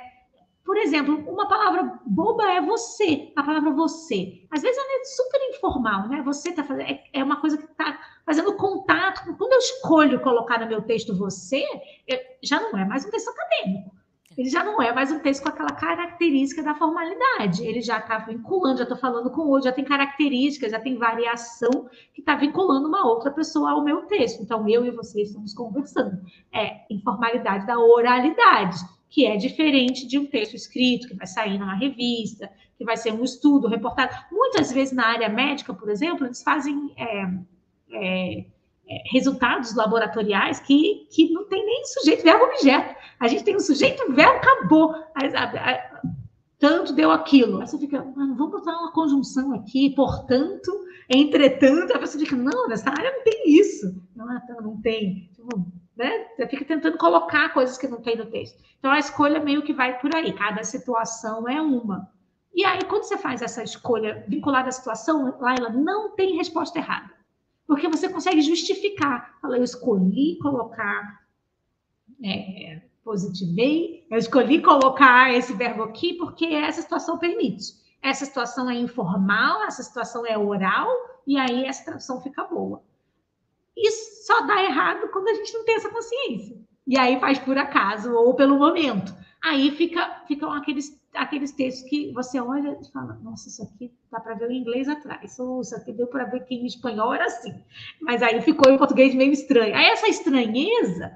[0.65, 4.47] Por exemplo, uma palavra boba é você, a palavra você.
[4.51, 6.23] Às vezes ela é super informal, né?
[6.23, 9.35] Você está fazendo, é, é, uma coisa que está fazendo contato.
[9.37, 11.65] Quando eu escolho colocar no meu texto você,
[12.43, 14.01] já não é mais um texto acadêmico
[14.41, 17.63] ele já não é mais um texto com aquela característica da formalidade.
[17.67, 21.89] Ele já está vinculando, já estou falando com outro, já tem características, já tem variação
[22.15, 24.43] que está vinculando uma outra pessoa ao meu texto.
[24.43, 26.19] Então, eu e você estamos conversando.
[26.55, 28.79] É informalidade da oralidade,
[29.11, 33.13] que é diferente de um texto escrito, que vai sair numa revista, que vai ser
[33.13, 34.15] um estudo, reportado.
[34.33, 36.95] Muitas vezes na área médica, por exemplo, eles fazem.
[36.97, 37.29] É,
[37.93, 38.45] é,
[38.93, 42.97] é, resultados laboratoriais que, que não tem nem sujeito, verbo, objeto.
[43.21, 44.95] A gente tem um sujeito, verbo, acabou.
[46.59, 47.61] tanto deu aquilo.
[47.61, 50.73] Aí você fica, vamos botar uma conjunção aqui, portanto,
[51.09, 53.95] entretanto, a pessoa fica, não, nessa área não tem isso.
[54.17, 54.27] Não,
[54.61, 55.31] não tem.
[55.37, 56.27] Tipo, né?
[56.37, 58.59] Você fica tentando colocar coisas que não tem no texto.
[58.79, 60.33] Então, a escolha meio que vai por aí.
[60.33, 62.11] Cada situação é uma.
[62.55, 67.21] E aí, quando você faz essa escolha vinculada à situação, Laila, não tem resposta errada
[67.71, 69.39] porque você consegue justificar.
[69.41, 71.21] Fala, eu escolhi colocar,
[72.21, 77.75] é, positivei, eu escolhi colocar esse verbo aqui porque essa situação permite.
[78.03, 80.89] Essa situação é informal, essa situação é oral,
[81.25, 82.83] e aí essa tradução fica boa.
[83.81, 86.57] Isso só dá errado quando a gente não tem essa consciência.
[86.87, 89.15] E aí faz por acaso ou pelo momento.
[89.43, 94.21] Aí fica, ficam aqueles aqueles textos que você olha e fala, nossa, isso aqui dá
[94.21, 97.25] para ver o inglês atrás, ou isso aqui deu para ver que em espanhol era
[97.25, 97.53] assim,
[98.01, 99.75] mas aí ficou em português meio estranho.
[99.75, 101.13] Aí essa estranheza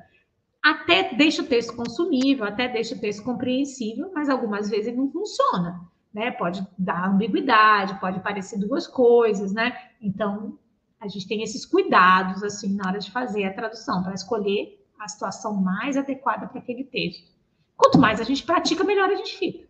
[0.63, 5.11] até deixa o texto consumível, até deixa o texto compreensível, mas algumas vezes ele não
[5.11, 5.81] funciona,
[6.13, 6.31] né?
[6.31, 9.77] Pode dar ambiguidade, pode parecer duas coisas, né?
[10.01, 10.59] Então,
[11.05, 15.07] a gente tem esses cuidados, assim, na hora de fazer a tradução, para escolher a
[15.07, 17.31] situação mais adequada para aquele texto.
[17.77, 19.69] Quanto mais a gente pratica, melhor a gente fica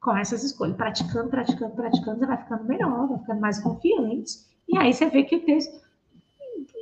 [0.00, 0.76] com essas escolhas.
[0.76, 4.38] Praticando, praticando, praticando, você vai ficando melhor, vai ficando mais confiante.
[4.68, 5.74] E aí você vê que o texto,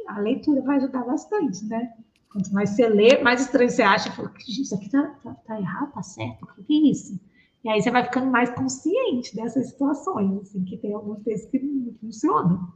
[0.08, 1.94] a leitura vai ajudar bastante, né?
[2.30, 4.10] Quanto mais você lê, mais estranho você acha.
[4.12, 7.18] Fala, isso aqui tá, tá, tá, errado, tá certo, o que é isso?
[7.64, 11.58] E aí você vai ficando mais consciente dessas situações, assim, que tem alguns textos que
[11.58, 12.70] não funcionam.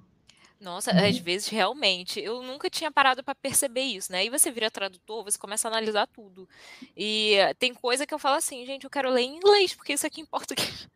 [0.61, 1.23] Nossa, às uhum.
[1.23, 4.19] vezes realmente, eu nunca tinha parado para perceber isso, né?
[4.19, 6.47] Aí você vira tradutor, você começa a analisar tudo.
[6.95, 10.07] E tem coisa que eu falo assim, gente, eu quero ler em inglês, porque isso
[10.07, 10.87] aqui em português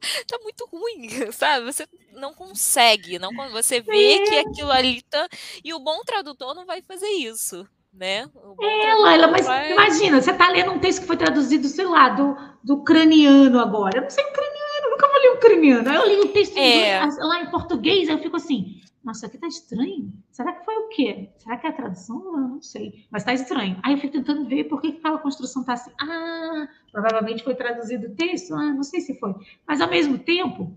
[0.28, 1.64] tá muito ruim, sabe?
[1.64, 4.40] Você não consegue, não você vê que é.
[4.40, 5.26] aquilo ali tá
[5.64, 8.28] e o bom tradutor não vai fazer isso, né?
[8.60, 9.72] É, Laila, mas vai...
[9.72, 13.98] imagina, você tá lendo um texto que foi traduzido, sei lá, do, do ucraniano agora.
[13.98, 15.88] Eu não sei ucraniano, nunca vou ler ucraniano.
[15.88, 17.00] Aí eu li o texto é.
[17.20, 20.12] lá em português, aí eu fico assim, nossa, aqui tá estranho.
[20.30, 21.30] Será que foi o quê?
[21.38, 22.24] Será que é a tradução?
[22.36, 23.06] Eu não sei.
[23.10, 23.78] Mas tá estranho.
[23.82, 25.90] Aí eu fui tentando ver por que aquela construção tá assim.
[26.00, 28.54] Ah, provavelmente foi traduzido o texto.
[28.54, 29.34] Ah, não sei se foi.
[29.66, 30.74] Mas ao mesmo tempo,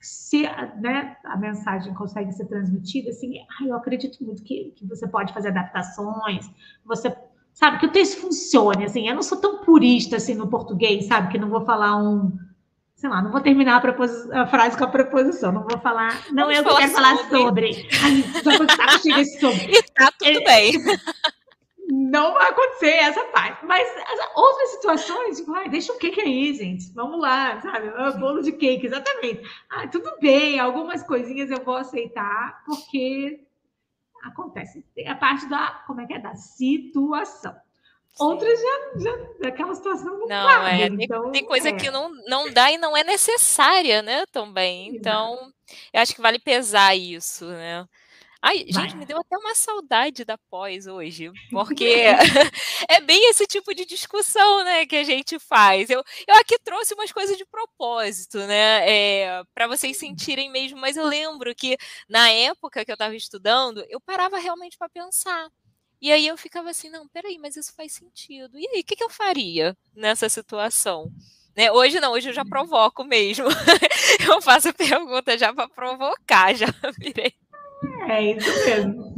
[0.00, 5.06] se né, a mensagem consegue ser transmitida, assim, ah, eu acredito muito que, que você
[5.06, 6.50] pode fazer adaptações,
[6.84, 7.14] você
[7.52, 11.30] sabe que o texto funcione, assim, eu não sou tão purista assim no português, sabe,
[11.30, 12.36] que não vou falar um
[12.94, 16.44] sei lá, não vou terminar a, a, frase com a preposição, não vou falar, não
[16.44, 17.88] Vamos é o que eu quero falar sobre.
[18.02, 19.78] Ai, tô tá sobre.
[19.78, 20.72] E tá tudo é, bem.
[21.90, 23.64] Não vai acontecer essa parte.
[23.66, 23.86] Mas
[24.34, 26.92] outras situações, tipo, ai, deixa o cake aí, gente.
[26.94, 27.92] Vamos lá, sabe?
[27.96, 29.42] Ah, bolo de cake, exatamente.
[29.70, 33.44] Ah, tudo bem, algumas coisinhas eu vou aceitar, porque
[34.22, 34.84] acontece.
[35.06, 36.18] A parte da, como é que é?
[36.18, 37.54] Da situação.
[38.18, 40.86] Outras já, já daquela situação não, não cabe, é.
[40.86, 41.72] Então, tem, coisa é.
[41.72, 44.94] que não, não dá e não é necessária, né, também.
[44.94, 45.54] Então, Exato.
[45.92, 47.86] eu acho que vale pesar isso, né?
[48.46, 48.94] Ai, gente, Vai.
[48.94, 52.04] me deu até uma saudade da pós hoje, porque
[52.90, 55.88] é bem esse tipo de discussão, né, que a gente faz.
[55.88, 60.96] Eu, eu aqui trouxe umas coisas de propósito, né, é, para vocês sentirem mesmo, mas
[60.96, 65.48] eu lembro que na época que eu estava estudando, eu parava realmente para pensar.
[66.04, 68.58] E aí eu ficava assim, não, peraí, mas isso faz sentido.
[68.58, 71.10] E aí, o que, que eu faria nessa situação?
[71.56, 71.72] Né?
[71.72, 72.50] Hoje não, hoje eu já uhum.
[72.50, 73.46] provoco mesmo.
[74.28, 76.66] eu faço pergunta já para provocar, já
[77.00, 77.32] virei.
[78.06, 79.14] É isso mesmo.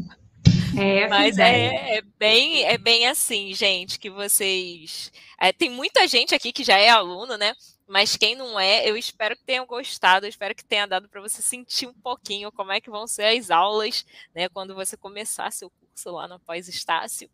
[0.79, 5.11] É Mas é, é, bem, é bem assim, gente, que vocês.
[5.41, 7.53] É, tem muita gente aqui que já é aluno, né?
[7.85, 11.21] Mas quem não é, eu espero que tenham gostado, eu espero que tenha dado para
[11.21, 15.53] você sentir um pouquinho como é que vão ser as aulas, né, quando você começar
[15.53, 17.29] seu curso lá no Pós-Estácio.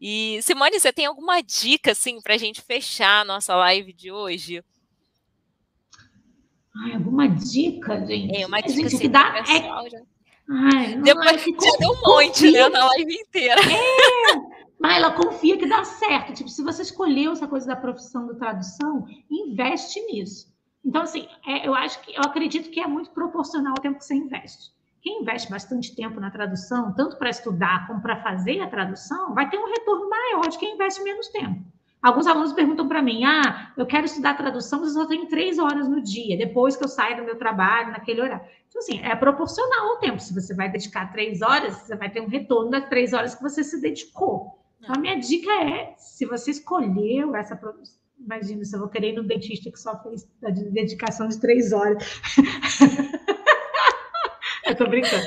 [0.00, 4.12] E, Simone, você tem alguma dica, assim, para a gente fechar a nossa live de
[4.12, 4.62] hoje?
[6.76, 8.36] Ai, alguma dica, gente?
[8.36, 9.90] É, uma dica gente, assim, que dá, é...
[9.90, 10.00] já...
[10.48, 13.60] Ai, Depois ai, que deu um monte, né, na live inteira.
[13.60, 14.34] É,
[14.78, 16.34] mas ela confia que dá certo.
[16.34, 20.52] Tipo, se você escolheu essa coisa da profissão da tradução, investe nisso.
[20.84, 24.04] Então, assim, é, eu acho que eu acredito que é muito proporcional ao tempo que
[24.04, 24.73] você investe.
[25.04, 29.50] Quem investe bastante tempo na tradução, tanto para estudar como para fazer a tradução, vai
[29.50, 31.62] ter um retorno maior de quem investe menos tempo.
[32.02, 35.58] Alguns alunos perguntam para mim: ah, eu quero estudar tradução, mas eu só tenho três
[35.58, 38.46] horas no dia, depois que eu saio do meu trabalho, naquele horário.
[38.66, 40.18] Então, assim, é proporcional ao tempo.
[40.18, 43.42] Se você vai dedicar três horas, você vai ter um retorno das três horas que
[43.42, 44.58] você se dedicou.
[44.80, 47.54] Então, a minha dica é: se você escolheu essa
[48.18, 51.74] imagina se eu vou querer ir no dentista que só fez a dedicação de três
[51.74, 52.22] horas.
[54.66, 55.24] eu tô brincando.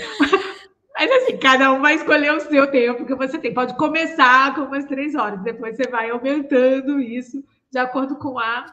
[0.97, 3.53] Mas assim, cada um vai escolher o seu tempo que você tem.
[3.53, 8.65] Pode começar com umas três horas, depois você vai aumentando isso de acordo com a,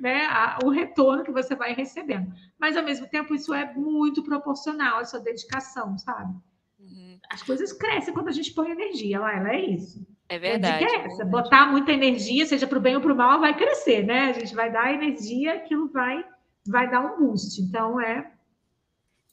[0.00, 2.32] né, a, o retorno que você vai recebendo.
[2.58, 6.32] Mas ao mesmo tempo, isso é muito proporcional à sua dedicação, sabe?
[6.78, 7.18] Uhum.
[7.30, 10.06] As coisas crescem quando a gente põe energia lá, ela é isso.
[10.28, 10.84] É verdade.
[10.84, 11.24] É essa.
[11.24, 14.30] Botar muita energia, seja para o bem ou para o mal, vai crescer, né?
[14.30, 16.24] A gente vai dar energia, aquilo vai,
[16.66, 17.60] vai dar um boost.
[17.60, 18.30] Então, é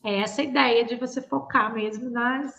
[0.05, 2.53] é essa ideia de você focar mesmo nas,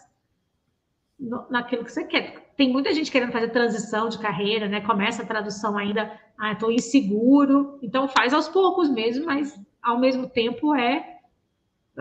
[1.18, 2.53] no, naquilo que você quer.
[2.57, 4.80] Tem muita gente querendo fazer transição de carreira, né?
[4.80, 7.78] Começa a tradução ainda, ah, estou inseguro.
[7.80, 11.18] Então faz aos poucos mesmo, mas ao mesmo tempo é.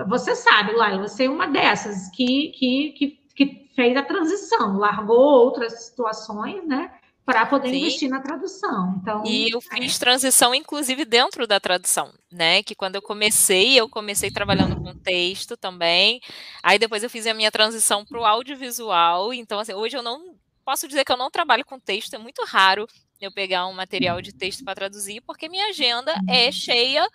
[0.07, 5.17] Você sabe, Laila, você é uma dessas que, que, que, que fez a transição, largou
[5.17, 6.91] outras situações, né?
[7.25, 7.77] Para poder Sim.
[7.77, 8.95] investir na tradução.
[9.01, 9.75] Então, e eu é.
[9.77, 12.61] fiz transição, inclusive, dentro da tradução, né?
[12.61, 16.21] Que quando eu comecei, eu comecei trabalhando com texto também.
[16.61, 19.33] Aí depois eu fiz a minha transição para o audiovisual.
[19.33, 22.43] Então, assim, hoje eu não posso dizer que eu não trabalho com texto, é muito
[22.45, 22.87] raro
[23.19, 27.07] eu pegar um material de texto para traduzir, porque minha agenda é cheia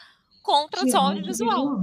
[0.42, 1.78] com tradução audiovisual.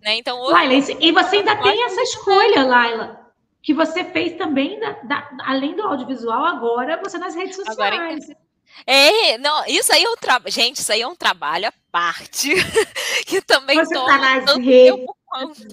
[0.00, 0.16] Né?
[0.16, 3.23] Então, hoje, Laila, e você ainda tem essa escolha, Laila
[3.64, 7.78] que você fez também, da, da, além do audiovisual, agora você nas redes sociais.
[7.78, 8.44] Agora,
[8.86, 10.52] é, não, isso aí é um trabalho.
[10.52, 12.50] Gente, isso aí é um trabalho à parte.
[13.26, 15.06] que também Você está nas redes,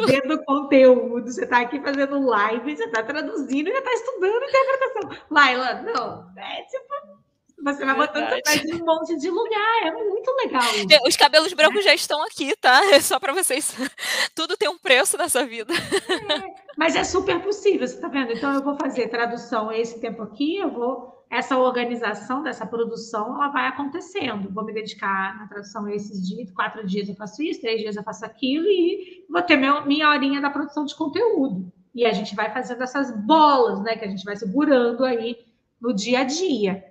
[0.07, 5.25] vendo conteúdo, você está aqui fazendo live, você está traduzindo, já está estudando interpretação.
[5.29, 7.21] Laila, não, é tipo.
[7.63, 10.63] Você vai botando em um monte de lugar, é muito legal.
[10.75, 11.07] Isso.
[11.07, 11.83] Os cabelos brancos é.
[11.83, 12.81] já estão aqui, tá?
[12.91, 13.75] É só para vocês.
[14.35, 15.73] Tudo tem um preço nessa vida.
[15.73, 18.33] É, mas é super possível, você tá vendo?
[18.33, 21.19] Então eu vou fazer tradução esse tempo aqui, eu vou.
[21.29, 24.51] Essa organização dessa produção, ela vai acontecendo.
[24.51, 28.03] Vou me dedicar na tradução esses dias, quatro dias eu faço isso, três dias eu
[28.03, 31.71] faço aquilo, e vou ter meu, minha horinha da produção de conteúdo.
[31.95, 33.95] E a gente vai fazendo essas bolas, né?
[33.95, 35.37] Que a gente vai segurando aí
[35.79, 36.90] no dia a dia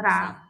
[0.00, 0.48] para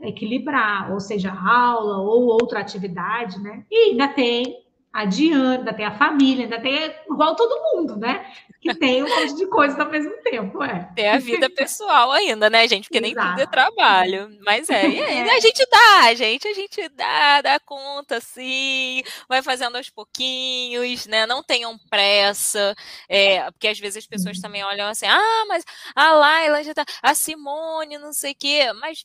[0.00, 3.64] equilibrar, ou seja, aula ou outra atividade, né?
[3.70, 4.65] E ainda tem
[4.96, 8.32] a Diana, ainda tem a família, ainda tem igual todo mundo, né?
[8.62, 10.90] Que tem um monte de coisa ao mesmo tempo, é.
[10.96, 12.88] Tem a vida pessoal ainda, né, gente?
[12.88, 13.14] Porque Exato.
[13.14, 14.38] nem tudo é trabalho.
[14.40, 19.42] Mas é, e aí, a gente dá, gente, a gente dá, dá conta, sim, vai
[19.42, 21.26] fazendo aos pouquinhos, né?
[21.26, 22.74] Não tenham pressa,
[23.06, 25.62] é, porque às vezes as pessoas também olham assim, ah, mas
[25.94, 29.04] a Laila já tá, a Simone, não sei o quê, mas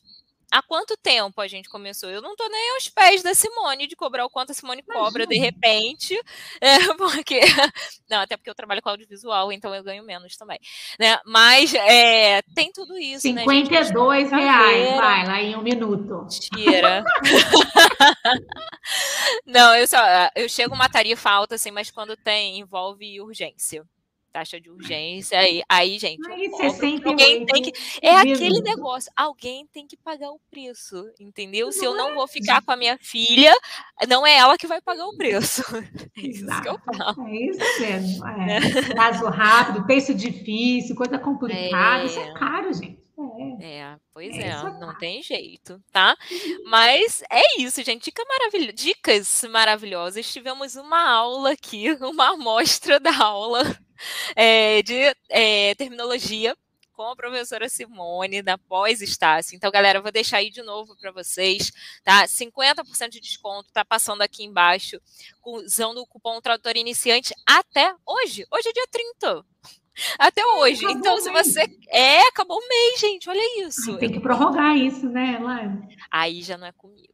[0.52, 2.10] há quanto tempo a gente começou?
[2.10, 5.26] Eu não estou nem aos pés da Simone de cobrar o quanto a Simone cobra
[5.26, 6.20] de repente,
[6.60, 7.40] é, porque
[8.10, 10.58] não, até porque eu trabalho com audiovisual, então eu ganho menos também,
[11.00, 11.18] né?
[11.24, 16.26] Mas é, tem tudo isso, 52 né, reais, vai lá em um minuto.
[16.28, 17.02] Tira.
[19.46, 19.98] não, eu só
[20.36, 23.86] eu chego uma tarifa alta assim, mas quando tem envolve urgência
[24.32, 25.38] taxa de urgência.
[25.38, 26.20] Aí, aí gente,
[26.64, 27.72] alguém tem que.
[28.00, 31.70] É aquele negócio, alguém tem que pagar o preço, entendeu?
[31.70, 33.54] Se eu não vou ficar com a minha filha,
[34.08, 35.62] não é ela que vai pagar o preço.
[36.14, 37.26] É isso que eu falo.
[37.26, 38.26] É isso mesmo.
[38.26, 38.56] É.
[38.56, 38.82] é.
[38.94, 42.02] Prazo rápido, texto difícil, coisa complicada.
[42.02, 42.06] É.
[42.06, 43.02] Isso é caro, gente.
[43.60, 46.16] É, é pois é, é não tem jeito, tá?
[46.64, 48.04] Mas é isso, gente.
[48.04, 50.32] Dica maravilhosa, dicas maravilhosas.
[50.32, 53.62] Tivemos uma aula aqui, uma amostra da aula
[54.36, 56.56] é, de é, terminologia
[56.92, 59.56] com a professora Simone da pós-Estácio.
[59.56, 61.72] Então, galera, eu vou deixar aí de novo para vocês,
[62.04, 62.24] tá?
[62.24, 65.00] 50% de desconto, tá passando aqui embaixo,
[65.44, 68.46] usando o cupom Tradutor Iniciante até hoje.
[68.52, 69.44] Hoje é dia 30.
[70.18, 70.84] Até hoje.
[70.84, 71.64] Acabou então, se você.
[71.88, 73.28] É, acabou o mês, gente.
[73.28, 73.92] Olha isso.
[73.92, 75.96] Ai, tem que prorrogar isso, né, Laine?
[76.10, 77.12] Aí já não é comigo.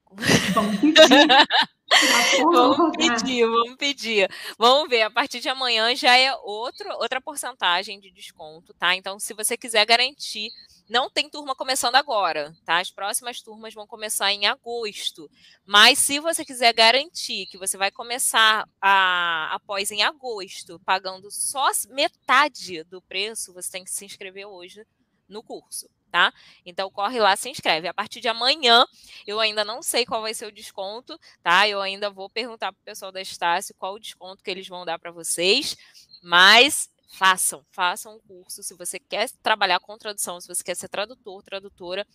[0.54, 0.94] Vamos pedir.
[2.52, 4.30] vamos pedir, vamos pedir.
[4.58, 8.94] Vamos ver, a partir de amanhã já é outro, outra porcentagem de desconto, tá?
[8.94, 10.50] Então, se você quiser garantir,
[10.88, 12.78] não tem turma começando agora, tá?
[12.78, 15.30] As próximas turmas vão começar em agosto.
[15.66, 21.68] Mas se você quiser garantir que você vai começar a, após em agosto, pagando só
[21.90, 24.86] metade do preço, você tem que se inscrever hoje
[25.28, 26.32] no curso tá?
[26.64, 27.88] Então corre lá, se inscreve.
[27.88, 28.86] A partir de amanhã,
[29.26, 31.68] eu ainda não sei qual vai ser o desconto, tá?
[31.68, 34.98] Eu ainda vou perguntar pro pessoal da Estácio qual o desconto que eles vão dar
[34.98, 35.76] para vocês,
[36.22, 38.62] mas façam, façam o curso.
[38.62, 42.06] Se você quer trabalhar com tradução, se você quer ser tradutor, tradutora,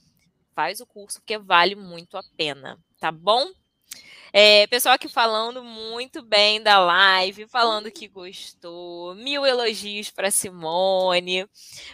[0.56, 3.52] faz o curso porque vale muito a pena, tá bom?
[4.36, 9.14] É, pessoal aqui falando muito bem da live, falando que gostou.
[9.14, 11.48] Mil elogios para Simone.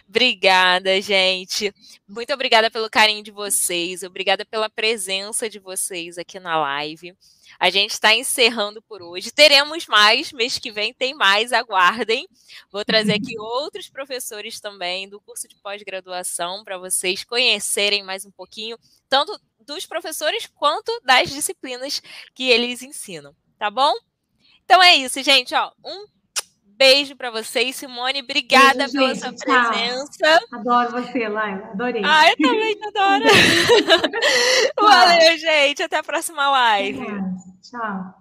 [0.08, 1.70] Obrigada, gente.
[2.08, 4.02] Muito obrigada pelo carinho de vocês.
[4.02, 7.14] Obrigada pela presença de vocês aqui na live.
[7.58, 9.30] A gente está encerrando por hoje.
[9.30, 12.28] Teremos mais, mês que vem tem mais, aguardem.
[12.70, 18.30] Vou trazer aqui outros professores também do curso de pós-graduação para vocês conhecerem mais um
[18.30, 18.78] pouquinho,
[19.08, 22.02] tanto dos professores quanto das disciplinas
[22.34, 23.94] que eles ensinam, tá bom?
[24.64, 25.72] Então é isso, gente, ó.
[25.84, 26.06] Um
[26.80, 28.22] beijo para vocês, Simone.
[28.22, 29.70] Obrigada beijo, pela gente, sua tchau.
[29.70, 30.40] presença.
[30.50, 31.66] Adoro você, Laila.
[31.72, 32.02] Adorei.
[32.02, 33.24] Ah, eu também te adoro.
[34.80, 35.82] Valeu, gente.
[35.82, 37.06] Até a próxima live.
[37.62, 38.19] Tchau.